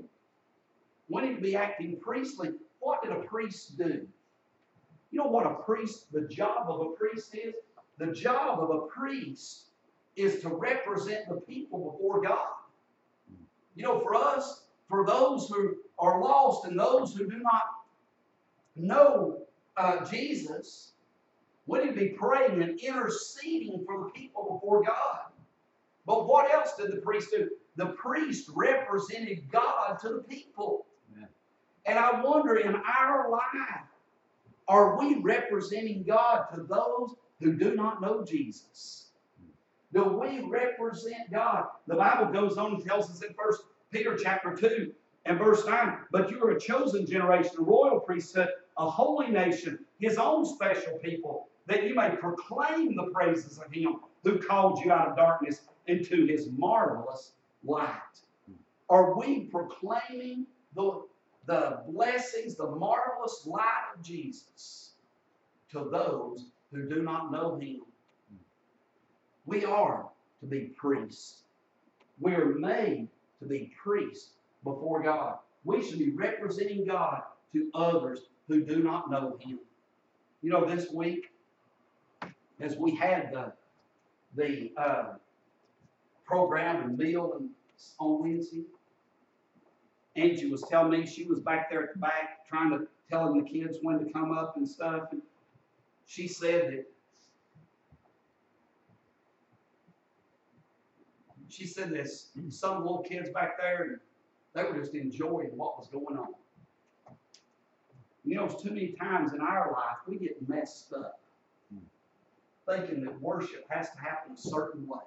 We 1.09 1.23
need 1.23 1.37
to 1.37 1.41
be 1.41 1.57
acting 1.57 1.99
priestly. 2.01 2.51
What 2.81 3.03
did 3.03 3.12
a 3.12 3.21
priest 3.21 3.79
do? 3.79 4.07
You 5.11 5.21
know 5.21 5.29
what 5.29 5.47
a 5.47 5.55
priest, 5.64 6.12
the 6.12 6.23
job 6.23 6.67
of 6.69 6.81
a 6.81 6.91
priest 6.91 7.35
is? 7.35 7.55
The 7.99 8.12
job 8.12 8.61
of 8.61 8.71
a 8.71 8.87
priest 8.87 9.69
is 10.17 10.41
to 10.43 10.49
represent 10.49 11.29
the 11.29 11.41
people 11.41 11.91
before 11.93 12.21
God. 12.21 12.49
You 13.75 13.85
know, 13.85 14.01
for 14.01 14.14
us, 14.14 14.64
for 14.88 15.07
those 15.07 15.49
who 15.49 15.77
are 15.99 16.21
lost 16.21 16.67
and 16.67 16.79
those 16.79 17.14
who 17.14 17.29
do 17.29 17.38
not 17.38 17.62
know 18.77 19.43
uh, 19.79 20.05
Jesus, 20.05 20.93
we 21.67 21.83
he 21.85 21.91
be 21.91 22.09
praying 22.09 22.62
and 22.62 22.79
interceding 22.81 23.85
for 23.87 24.05
the 24.05 24.11
people 24.11 24.59
before 24.61 24.83
God. 24.83 25.21
But 26.07 26.27
what 26.27 26.51
else 26.51 26.75
did 26.79 26.91
the 26.91 27.01
priest 27.01 27.31
do? 27.31 27.51
The 27.77 27.87
priest 27.87 28.51
represented 28.55 29.51
God 29.53 29.99
to 30.01 30.09
the 30.09 30.25
people. 30.29 30.87
Amen. 31.14 31.29
And 31.87 31.99
I 31.99 32.23
wonder 32.23 32.57
in 32.57 32.75
our 32.75 33.31
life, 33.31 33.85
are 34.67 34.99
we 34.99 35.17
representing 35.17 36.03
God 36.03 36.47
to 36.55 36.62
those 36.62 37.14
who 37.41 37.55
do 37.55 37.75
not 37.75 38.01
know 38.01 38.25
Jesus? 38.25 39.07
Do 39.93 40.05
we 40.05 40.41
represent 40.41 41.31
God? 41.33 41.67
The 41.87 41.97
Bible 41.97 42.33
goes 42.33 42.59
on 42.59 42.75
and 42.75 42.85
tells 42.85 43.11
us 43.11 43.23
in 43.23 43.35
First 43.35 43.62
Peter 43.91 44.17
chapter 44.17 44.55
2 44.55 44.93
and 45.29 45.38
verse 45.38 45.64
9, 45.67 45.99
but 46.11 46.31
you 46.31 46.43
are 46.43 46.53
a 46.53 46.61
chosen 46.61 47.05
generation, 47.07 47.53
a 47.59 47.62
royal 47.62 48.01
priesthood, 48.01 48.49
a 48.79 48.88
holy 48.88 49.29
nation, 49.29 49.79
his 50.01 50.17
own 50.17 50.47
special 50.47 50.99
people, 51.05 51.49
that 51.67 51.85
you 51.85 51.95
may 51.95 52.17
proclaim 52.17 52.97
the 52.97 53.11
praises 53.12 53.59
of 53.59 53.71
him 53.71 53.97
who 54.25 54.38
called 54.38 54.83
you 54.83 54.91
out 54.91 55.09
of 55.09 55.17
darkness 55.17 55.61
into 55.87 56.27
his 56.27 56.49
marvelous 56.57 57.33
light. 57.62 57.93
Are 58.88 59.19
we 59.19 59.41
proclaiming 59.41 60.47
the, 60.75 61.03
the 61.45 61.83
blessings, 61.87 62.55
the 62.55 62.71
marvelous 62.71 63.45
light 63.45 63.93
of 63.95 64.03
Jesus 64.03 64.93
to 65.73 65.91
those 65.93 66.47
who 66.73 66.88
do 66.88 67.03
not 67.03 67.31
know 67.31 67.59
him? 67.59 67.83
We 69.45 69.67
are 69.67 70.09
to 70.41 70.47
be 70.47 70.73
priests. 70.75 71.43
We 72.19 72.33
are 72.33 72.55
made 72.55 73.09
to 73.41 73.47
be 73.47 73.73
priests 73.83 74.31
before 74.75 75.03
God. 75.03 75.39
We 75.65 75.83
should 75.83 75.99
be 75.99 76.11
representing 76.11 76.87
God 76.87 77.23
to 77.53 77.71
others 77.75 78.21
who 78.47 78.63
do 78.63 78.83
not 78.83 79.11
know 79.11 79.39
Him. 79.41 79.59
You 80.43 80.51
know, 80.51 80.65
this 80.65 80.91
week, 80.91 81.31
as 82.61 82.77
we 82.77 82.95
had 82.95 83.33
the 83.33 83.53
the 84.37 84.73
uh, 84.77 85.05
program 86.25 86.85
and 86.85 86.99
meal 86.99 87.41
on 87.99 88.21
Wednesday, 88.21 88.63
Angie 90.17 90.51
was 90.51 90.63
telling 90.63 90.91
me 90.91 91.07
she 91.07 91.25
was 91.25 91.41
back 91.41 91.71
there 91.71 91.83
at 91.85 91.95
the 91.95 91.99
back 91.99 92.47
trying 92.49 92.71
to 92.71 92.87
telling 93.11 93.43
the 93.43 93.49
kids 93.49 93.79
when 93.83 93.99
to 93.99 94.13
come 94.13 94.37
up 94.37 94.57
and 94.57 94.69
stuff. 94.69 95.05
And 95.13 95.23
she 96.07 96.29
said 96.29 96.71
that 96.71 96.85
she 101.49 101.67
said 101.67 101.91
this 101.91 102.29
some 102.51 102.83
little 102.83 103.03
kids 103.03 103.31
back 103.31 103.59
there 103.59 104.01
they 104.55 104.65
were 104.65 104.79
just 104.79 104.95
enjoying 104.95 105.51
what 105.57 105.79
was 105.79 105.89
going 105.89 106.17
on. 106.17 106.35
You 108.25 108.37
know, 108.37 108.45
it's 108.45 108.63
too 108.63 108.71
many 108.71 108.89
times 108.89 109.33
in 109.33 109.41
our 109.41 109.73
life 109.73 109.99
we 110.07 110.19
get 110.19 110.49
messed 110.49 110.93
up 110.93 111.21
thinking 112.69 113.03
that 113.05 113.21
worship 113.21 113.65
has 113.71 113.91
to 113.91 113.99
happen 113.99 114.35
a 114.35 114.37
certain 114.37 114.87
way. 114.87 114.99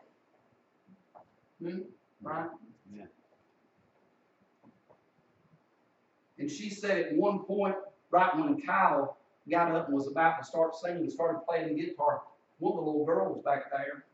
Hmm? 1.64 1.80
Right? 2.22 2.50
Yeah. 2.94 3.06
And 6.40 6.50
she 6.50 6.70
said 6.70 6.98
at 6.98 7.16
one 7.16 7.40
point, 7.40 7.76
right 8.10 8.36
when 8.36 8.62
Kyle 8.62 9.18
got 9.50 9.72
up 9.72 9.88
and 9.88 9.96
was 9.96 10.08
about 10.08 10.40
to 10.40 10.44
start 10.44 10.76
singing 10.76 11.04
and 11.04 11.12
started 11.12 11.42
playing 11.48 11.76
the 11.76 11.82
guitar, 11.82 12.22
one 12.60 12.78
of 12.78 12.84
the 12.84 12.90
little 12.90 13.06
girls 13.06 13.44
back 13.44 13.72
there 13.72 14.06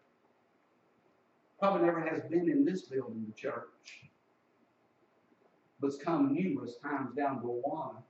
probably 1.59 1.85
never 1.85 2.01
has 2.01 2.21
been 2.29 2.49
in 2.49 2.65
this 2.65 2.83
building, 2.83 3.25
the 3.27 3.33
church, 3.33 4.09
but's 5.79 5.97
come 5.97 6.33
numerous 6.33 6.77
times 6.77 7.15
down 7.15 7.41
to 7.41 7.47
Awana. 7.47 8.01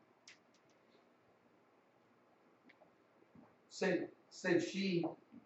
Said, 3.69 4.07
said 4.29 4.63
she 4.63 5.05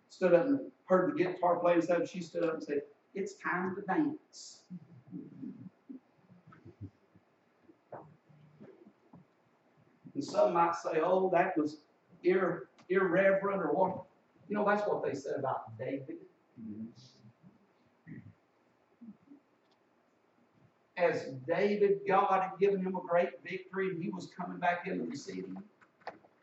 stood 0.09 0.33
up 0.33 0.45
and 0.45 0.59
heard 0.85 1.11
the 1.11 1.23
guitar 1.23 1.57
play 1.59 1.73
and 1.73 1.83
stuff. 1.83 2.09
She 2.09 2.21
stood 2.21 2.43
up 2.43 2.55
and 2.55 2.63
said, 2.63 2.81
It's 3.13 3.33
time 3.35 3.75
to 3.75 3.81
dance. 3.81 4.61
And 10.13 10.23
some 10.23 10.53
might 10.53 10.75
say, 10.75 10.99
oh, 11.03 11.29
that 11.31 11.57
was 11.57 11.77
ir- 12.23 12.67
irreverent 12.89 13.61
or 13.61 13.73
what. 13.73 14.03
You 14.49 14.55
know, 14.55 14.65
that's 14.65 14.87
what 14.87 15.03
they 15.03 15.15
said 15.15 15.35
about 15.39 15.77
David. 15.77 16.17
Mm-hmm. 16.61 16.85
As 20.97 21.27
David, 21.47 22.01
God 22.07 22.41
had 22.41 22.51
given 22.59 22.81
him 22.81 22.95
a 22.95 23.01
great 23.01 23.29
victory 23.43 23.89
and 23.89 24.03
he 24.03 24.09
was 24.09 24.27
coming 24.37 24.59
back 24.59 24.87
into 24.87 25.09
the 25.09 25.15
city. 25.15 25.45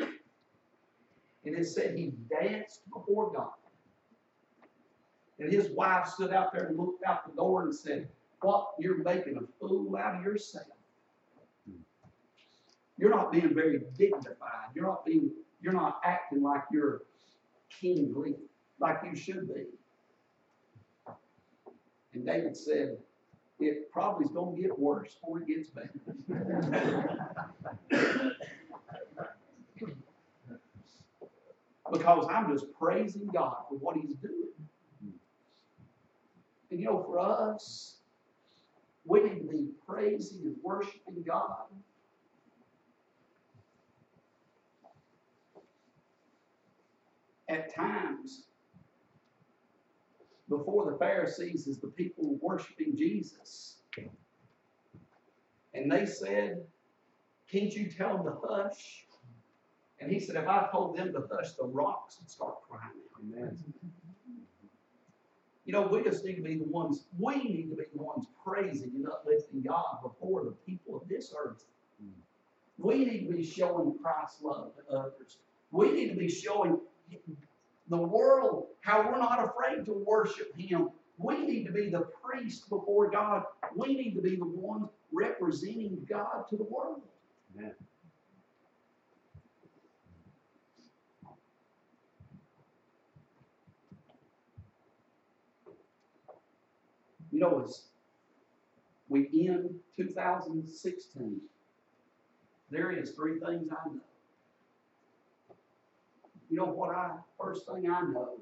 And 0.01 1.55
it 1.57 1.67
said 1.67 1.97
he 1.97 2.13
danced 2.31 2.89
before 2.91 3.31
God. 3.33 3.53
And 5.39 5.53
his 5.53 5.71
wife 5.71 6.09
stood 6.09 6.33
out 6.33 6.53
there 6.53 6.67
and 6.67 6.77
looked 6.77 7.05
out 7.05 7.27
the 7.27 7.37
door 7.37 7.63
and 7.63 7.75
said, 7.75 8.09
What? 8.41 8.71
You're 8.79 9.03
making 9.03 9.37
a 9.37 9.47
fool 9.61 9.97
out 9.97 10.17
of 10.17 10.25
yourself. 10.25 10.67
You're 12.99 13.11
not 13.11 13.31
being 13.31 13.55
very 13.55 13.81
dignified. 13.97 14.71
You're 14.75 14.87
not 14.87 15.07
being, 15.07 15.31
you're 15.63 15.73
not 15.73 16.01
acting 16.05 16.43
like 16.43 16.63
you're 16.73 17.03
kingly, 17.71 18.35
like 18.81 18.99
you 19.05 19.15
should 19.15 19.47
be. 19.55 19.67
And 22.15 22.27
David 22.27 22.57
said, 22.57 22.99
It 23.61 23.91
probably 23.91 24.27
is 24.27 24.31
going 24.31 24.57
to 24.57 24.63
get 24.63 24.79
worse 24.79 25.15
before 25.15 25.41
it 25.41 25.49
gets 25.49 25.71
better. 25.71 25.91
because 31.93 32.27
I'm 32.31 32.53
just 32.53 32.67
praising 32.79 33.29
God 33.33 33.57
for 33.69 33.77
what 33.79 33.97
He's 33.97 34.15
doing. 34.15 34.35
And 36.71 36.81
you 36.81 36.87
know, 36.87 37.03
for 37.03 37.19
us, 37.19 37.97
we 39.05 39.23
need 39.23 39.39
to 39.41 39.47
be 39.47 39.69
praising 39.87 40.43
and 40.45 40.57
worshiping 40.63 41.25
God. 41.27 41.65
At 47.49 47.75
times, 47.75 48.45
before 50.49 50.91
the 50.91 50.99
Pharisees, 50.99 51.67
is 51.67 51.79
the 51.79 51.89
people 51.89 52.39
worshiping 52.41 52.97
Jesus, 52.97 53.77
and 55.75 55.91
they 55.91 56.07
said, 56.07 56.63
Can't 57.51 57.73
you 57.73 57.91
tell 57.91 58.17
them 58.17 58.27
to 58.27 58.39
hush? 58.47 59.05
And 60.01 60.11
he 60.11 60.21
said, 60.21 60.37
If 60.37 60.49
I 60.49 60.69
told 60.71 60.97
them 60.97 61.13
to 61.13 61.29
hush, 61.31 61.53
the 61.53 61.65
rocks 61.65 62.19
would 62.21 62.31
start 62.31 62.57
crying 62.69 62.83
out. 62.83 63.23
Amen. 63.23 63.59
You 65.65 65.73
know, 65.73 65.87
we 65.87 66.03
just 66.03 66.25
need 66.25 66.37
to 66.37 66.43
be 66.43 66.57
the 66.57 66.65
ones, 66.65 67.05
we 67.19 67.37
need 67.43 67.69
to 67.71 67.77
be 67.77 67.85
the 67.95 68.03
ones 68.03 68.27
praising 68.43 68.91
and 68.95 69.07
uplifting 69.07 69.63
God 69.63 69.99
before 70.03 70.45
the 70.45 70.53
people 70.67 70.97
of 70.97 71.07
this 71.09 71.35
earth. 71.39 71.63
Hmm. 72.01 72.09
We 72.79 73.05
need 73.05 73.27
to 73.27 73.35
be 73.35 73.45
showing 73.45 73.99
Christ's 74.03 74.43
love 74.43 74.73
to 74.77 74.97
others. 74.97 75.37
We 75.71 75.93
need 75.93 76.09
to 76.09 76.17
be 76.17 76.31
showing 76.31 76.81
the 77.89 77.97
world 77.97 78.67
how 78.81 79.03
we're 79.03 79.19
not 79.19 79.45
afraid 79.45 79.85
to 79.87 79.93
worship 80.07 80.57
Him. 80.57 80.91
We 81.19 81.39
need 81.39 81.65
to 81.67 81.73
be 81.73 81.91
the 81.91 82.07
priest 82.23 82.69
before 82.71 83.11
God. 83.11 83.45
We 83.75 83.95
need 83.95 84.15
to 84.15 84.21
be 84.21 84.37
the 84.37 84.47
ones 84.47 84.89
representing 85.13 86.07
God 86.09 86.45
to 86.51 86.57
the 86.57 86.65
world. 86.65 87.03
Amen. 87.57 87.73
You 97.31 97.41
know, 97.41 97.63
as 97.63 97.83
we 99.09 99.29
end 99.49 99.71
two 99.97 100.09
thousand 100.09 100.67
sixteen, 100.69 101.41
there 102.71 102.91
is 102.91 103.11
three 103.11 103.39
things 103.39 103.69
I 103.71 103.89
know. 103.89 104.01
You 106.51 106.57
know 106.57 106.67
what 106.67 106.95
I, 106.95 107.13
first 107.39 107.67
thing 107.67 107.91
I 107.91 108.01
know, 108.03 108.39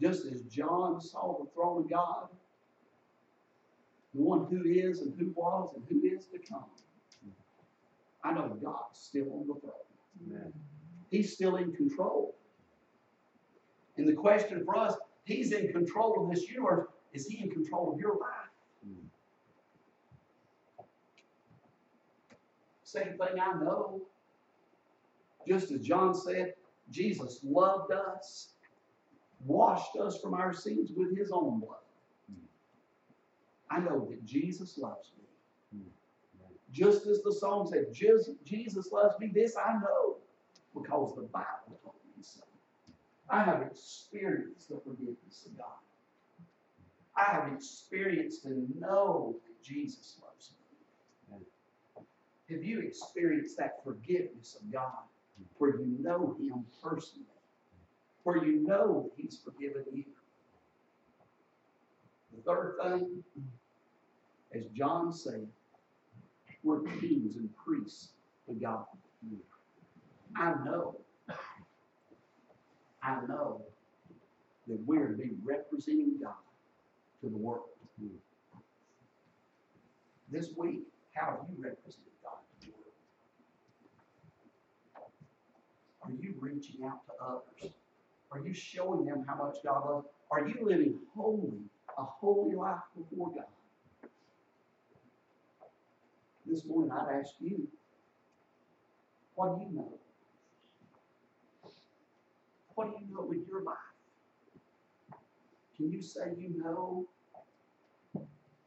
just 0.00 0.24
as 0.26 0.42
John 0.42 1.00
saw 1.00 1.38
the 1.38 1.50
throne 1.50 1.82
of 1.82 1.90
God, 1.90 2.28
the 4.14 4.22
one 4.22 4.46
who 4.46 4.64
is 4.64 5.00
and 5.00 5.12
who 5.18 5.32
was 5.34 5.70
and 5.74 5.84
who 5.88 6.06
is 6.06 6.26
to 6.26 6.38
come, 6.38 6.64
I 8.22 8.32
know 8.32 8.56
God's 8.62 8.98
still 8.98 9.32
on 9.32 9.46
the 9.46 9.60
throne. 9.60 9.72
Amen. 10.26 10.52
He's 11.10 11.32
still 11.32 11.56
in 11.56 11.72
control. 11.72 12.34
And 13.96 14.08
the 14.08 14.12
question 14.12 14.64
for 14.64 14.76
us, 14.76 14.94
He's 15.24 15.52
in 15.52 15.72
control 15.72 16.24
of 16.24 16.34
this 16.34 16.48
universe. 16.48 16.88
Is 17.12 17.26
He 17.26 17.42
in 17.42 17.50
control 17.50 17.92
of 17.92 17.98
your 17.98 18.12
life? 18.12 18.50
Mm. 18.86 18.94
Same 22.82 23.16
thing 23.18 23.40
I 23.40 23.58
know. 23.62 24.00
Just 25.46 25.70
as 25.70 25.80
John 25.80 26.14
said, 26.14 26.54
Jesus 26.90 27.40
loved 27.44 27.92
us, 27.92 28.52
washed 29.44 29.96
us 29.96 30.20
from 30.20 30.34
our 30.34 30.52
sins 30.52 30.92
with 30.94 31.16
His 31.16 31.30
own 31.30 31.60
blood. 31.60 31.78
Mm. 32.30 32.44
I 33.70 33.80
know 33.80 34.06
that 34.10 34.24
Jesus 34.24 34.76
loves 34.78 35.12
me. 35.72 35.80
Mm. 35.80 35.90
Just 36.72 37.06
as 37.06 37.22
the 37.22 37.32
song 37.32 37.66
said, 37.66 37.92
"Jesus- 37.92 38.36
Jesus 38.44 38.92
loves 38.92 39.18
me, 39.18 39.28
this 39.28 39.56
I 39.56 39.78
know 39.78 40.18
because 40.74 41.14
the 41.14 41.22
Bible 41.22 41.78
told 41.82 41.96
me 42.16 42.22
so. 42.22 42.42
I 43.28 43.42
have 43.44 43.62
experienced 43.62 44.68
the 44.68 44.80
forgiveness 44.80 45.46
of 45.46 45.56
God. 45.56 45.78
I 47.16 47.24
have 47.24 47.52
experienced 47.52 48.44
and 48.44 48.74
know 48.80 49.36
that 49.44 49.62
Jesus 49.62 50.18
loves 50.22 50.52
me. 50.52 50.56
Have 52.48 52.64
you 52.64 52.80
experienced 52.80 53.56
that 53.58 53.84
forgiveness 53.84 54.56
of 54.56 54.72
God 54.72 55.04
where 55.58 55.76
you 55.76 55.96
know 56.00 56.36
Him 56.40 56.64
personally? 56.82 57.26
Where 58.22 58.44
you 58.44 58.66
know 58.66 59.10
that 59.16 59.22
He's 59.22 59.40
forgiven 59.44 59.84
you? 59.92 60.04
The 62.36 62.42
third 62.42 62.76
thing, 62.82 63.24
as 64.54 64.66
John 64.76 65.12
said, 65.12 65.46
we're 66.62 66.82
kings 67.00 67.36
and 67.36 67.48
priests 67.56 68.10
to 68.48 68.54
God. 68.54 68.84
I 70.36 70.54
know, 70.64 70.96
I 73.02 73.20
know 73.28 73.62
that 74.68 74.78
we're 74.86 75.08
to 75.08 75.16
be 75.16 75.30
representing 75.42 76.18
God 76.22 76.34
to 77.22 77.28
the 77.28 77.36
world. 77.36 77.64
This 80.30 80.50
week, 80.56 80.82
how 81.12 81.26
have 81.32 81.40
you 81.50 81.56
represented 81.62 82.12
God 82.22 82.38
to 82.60 82.66
the 82.66 82.72
world? 82.72 82.94
Are 86.10 86.22
you 86.22 86.34
reaching 86.40 86.84
out 86.84 87.06
to 87.06 87.12
others? 87.24 87.72
Are 88.32 88.40
you 88.40 88.52
showing 88.52 89.04
them 89.04 89.24
how 89.28 89.36
much 89.36 89.58
God 89.64 89.88
loves? 89.88 90.06
Are 90.30 90.48
you 90.48 90.56
living 90.62 90.94
holy, 91.14 91.52
a 91.96 92.02
holy 92.02 92.56
life 92.56 92.80
before 92.96 93.28
God? 93.28 94.10
This 96.46 96.64
morning, 96.64 96.90
I'd 96.90 97.20
ask 97.20 97.34
you, 97.40 97.68
what 99.36 99.56
do 99.56 99.64
you 99.64 99.76
know? 99.76 99.92
What 102.74 102.90
do 102.90 103.04
you 103.04 103.14
know 103.14 103.22
with 103.22 103.46
your 103.48 103.62
life? 103.62 103.76
Can 105.76 105.92
you 105.92 106.02
say 106.02 106.34
you 106.36 106.60
know 106.62 107.06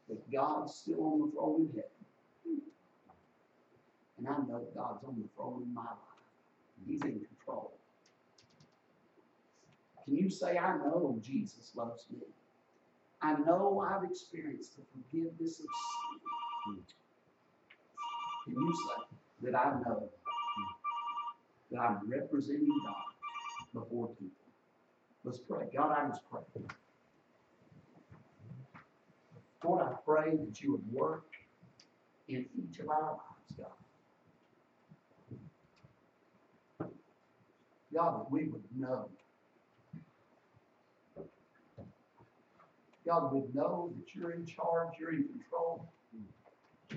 that 0.08 0.32
God's 0.32 0.76
still 0.76 1.04
on 1.04 1.20
the 1.22 1.32
throne 1.32 1.62
in 1.62 1.68
heaven? 1.68 2.62
And 4.18 4.28
I 4.28 4.38
know 4.48 4.66
God's 4.76 5.04
on 5.04 5.16
the 5.22 5.28
throne 5.36 5.64
in 5.66 5.74
my 5.74 5.82
life. 5.82 6.14
He's 6.88 7.02
in 7.02 7.26
control. 7.46 7.72
Can 10.06 10.16
you 10.18 10.30
say, 10.30 10.58
I 10.58 10.78
know 10.78 11.18
Jesus 11.22 11.72
loves 11.76 12.06
me? 12.12 12.20
I 13.22 13.36
know 13.36 13.80
I've 13.80 14.10
experienced 14.10 14.76
the 14.78 14.84
forgiveness 14.92 15.60
of 15.62 15.66
sin. 16.66 16.84
Can 18.46 18.54
you 18.54 18.74
say 18.76 19.50
that 19.50 19.56
I 19.58 19.80
know 19.80 20.10
that 21.72 21.80
I'm 21.80 22.10
representing 22.10 22.68
God 22.86 23.82
before 23.82 24.08
people? 24.10 24.32
Let's 25.24 25.38
pray. 25.38 25.68
God, 25.74 25.96
I 25.98 26.10
just 26.10 26.30
pray. 26.30 26.42
Lord, 29.64 29.82
I 29.82 29.94
pray 30.06 30.36
that 30.36 30.62
you 30.62 30.74
would 30.74 30.92
work 30.92 31.24
in 32.28 32.46
each 32.58 32.80
of 32.80 32.90
our 32.90 33.12
lives, 33.12 33.54
God. 33.58 33.83
God, 37.94 38.20
that 38.20 38.32
we 38.32 38.46
would 38.46 38.64
know. 38.76 39.10
God, 43.06 43.34
would 43.34 43.54
know 43.54 43.94
that 43.98 44.16
you're 44.16 44.32
in 44.32 44.46
charge, 44.46 44.94
you're 45.00 45.14
in 45.14 45.28
control. 45.28 45.90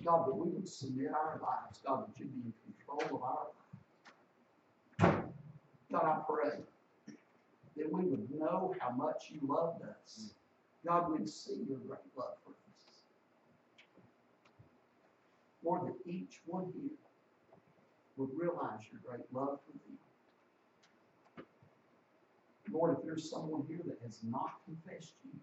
God, 0.05 0.29
that 0.29 0.35
we 0.35 0.49
would 0.51 0.69
submit 0.69 1.11
our 1.11 1.41
lives, 1.43 1.81
God, 1.85 2.07
that 2.07 2.19
you'd 2.19 2.33
be 2.33 2.43
in 2.47 2.53
control 2.75 3.19
of 3.19 3.23
our 3.23 3.47
lives. 5.01 5.27
God, 5.91 6.05
I 6.05 6.19
pray 6.27 6.59
that 7.77 7.93
we 7.93 8.05
would 8.05 8.31
know 8.31 8.75
how 8.81 8.91
much 8.91 9.31
you 9.31 9.41
loved 9.47 9.83
us. 9.83 10.31
God, 10.87 11.11
we'd 11.11 11.29
see 11.29 11.65
your 11.69 11.79
great 11.79 11.99
love 12.17 12.35
for 12.45 12.51
us. 12.51 12.57
Lord, 15.65 15.89
that 15.89 16.11
each 16.11 16.41
one 16.47 16.73
here 16.75 16.91
would 18.17 18.31
realize 18.35 18.81
your 18.91 19.01
great 19.05 19.27
love 19.33 19.59
for 19.67 19.73
them. 19.73 19.99
Lord, 22.73 22.97
if 22.99 23.05
there's 23.05 23.31
someone 23.31 23.65
here 23.69 23.81
that 23.87 23.99
has 24.05 24.21
not 24.25 24.61
confessed 24.65 25.13
you, 25.25 25.41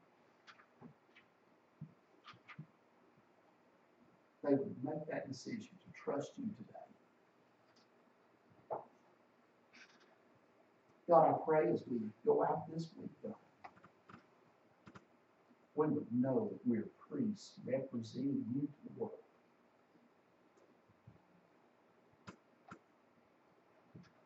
they 4.43 4.55
would 4.55 4.75
make 4.83 5.07
that 5.09 5.27
decision 5.27 5.69
to 5.71 6.03
trust 6.03 6.31
you 6.37 6.45
today. 6.57 6.79
God, 11.09 11.29
I 11.29 11.33
pray 11.45 11.71
as 11.71 11.81
we 11.89 11.99
go 12.25 12.43
out 12.43 12.63
this 12.73 12.89
week, 12.97 13.09
God, 13.23 13.35
we 15.75 15.87
would 15.87 16.07
know 16.11 16.49
that 16.51 16.59
we're 16.65 16.87
priests 17.09 17.53
representing 17.65 18.43
you 18.53 18.61
to 18.61 18.67
the 18.85 18.99
world. 18.99 19.11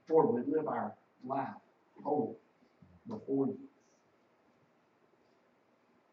Lord, 0.10 0.34
we 0.34 0.54
live 0.54 0.68
our 0.68 0.94
life 1.26 1.48
holy 2.04 2.36
before 3.08 3.48
you. 3.48 3.58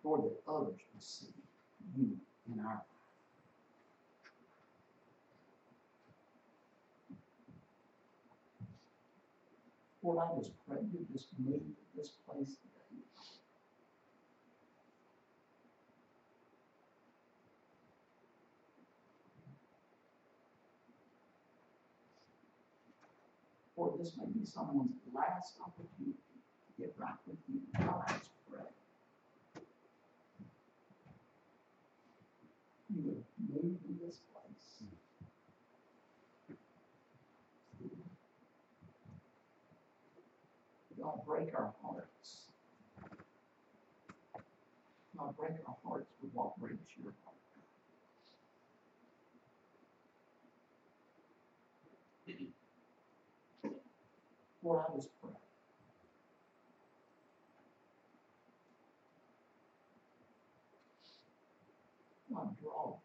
Lord, 0.02 0.24
that 0.24 0.36
others 0.46 0.80
will 0.92 1.00
see 1.00 1.32
you 1.96 2.16
in 2.52 2.60
our 2.60 2.74
life. 2.74 2.82
Lord, 10.02 10.18
I 10.18 10.38
just 10.38 10.52
pray 10.68 10.78
you 10.92 11.06
just 11.10 11.28
move 11.38 11.62
this 11.96 12.10
place 12.28 12.56
today. 12.60 12.74
Lord, 23.76 23.98
this 23.98 24.12
may 24.18 24.26
be 24.26 24.44
someone's 24.44 24.92
last 25.12 25.56
opportunity 25.60 26.12
to 26.12 26.33
get 26.78 26.94
right 26.98 27.14
with 27.26 27.36
you. 27.48 27.60
God, 27.78 28.02
I 28.08 28.12
pray. 28.50 28.62
You 32.94 33.02
would 33.04 33.24
move 33.48 33.78
in 33.88 33.98
this 34.04 34.18
place. 34.32 34.88
God, 41.00 41.20
break 41.26 41.54
our 41.54 41.72
hearts. 41.82 42.46
God, 45.18 45.36
break 45.36 45.52
our 45.66 45.76
hearts 45.84 46.10
with 46.22 46.30
what 46.32 46.56
breaks 46.58 46.96
your 47.02 47.12
heart. 47.24 47.34
Lord, 54.62 54.84
I 54.90 54.96
just 54.96 55.08
pray. 55.20 55.30
God, 62.32 62.56
draw 62.62 62.96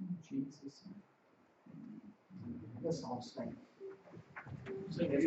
In 0.00 0.16
Jesus' 0.28 0.82
name. 0.86 1.02
Let's 2.82 3.02
all 3.04 3.22
stand. 3.22 3.56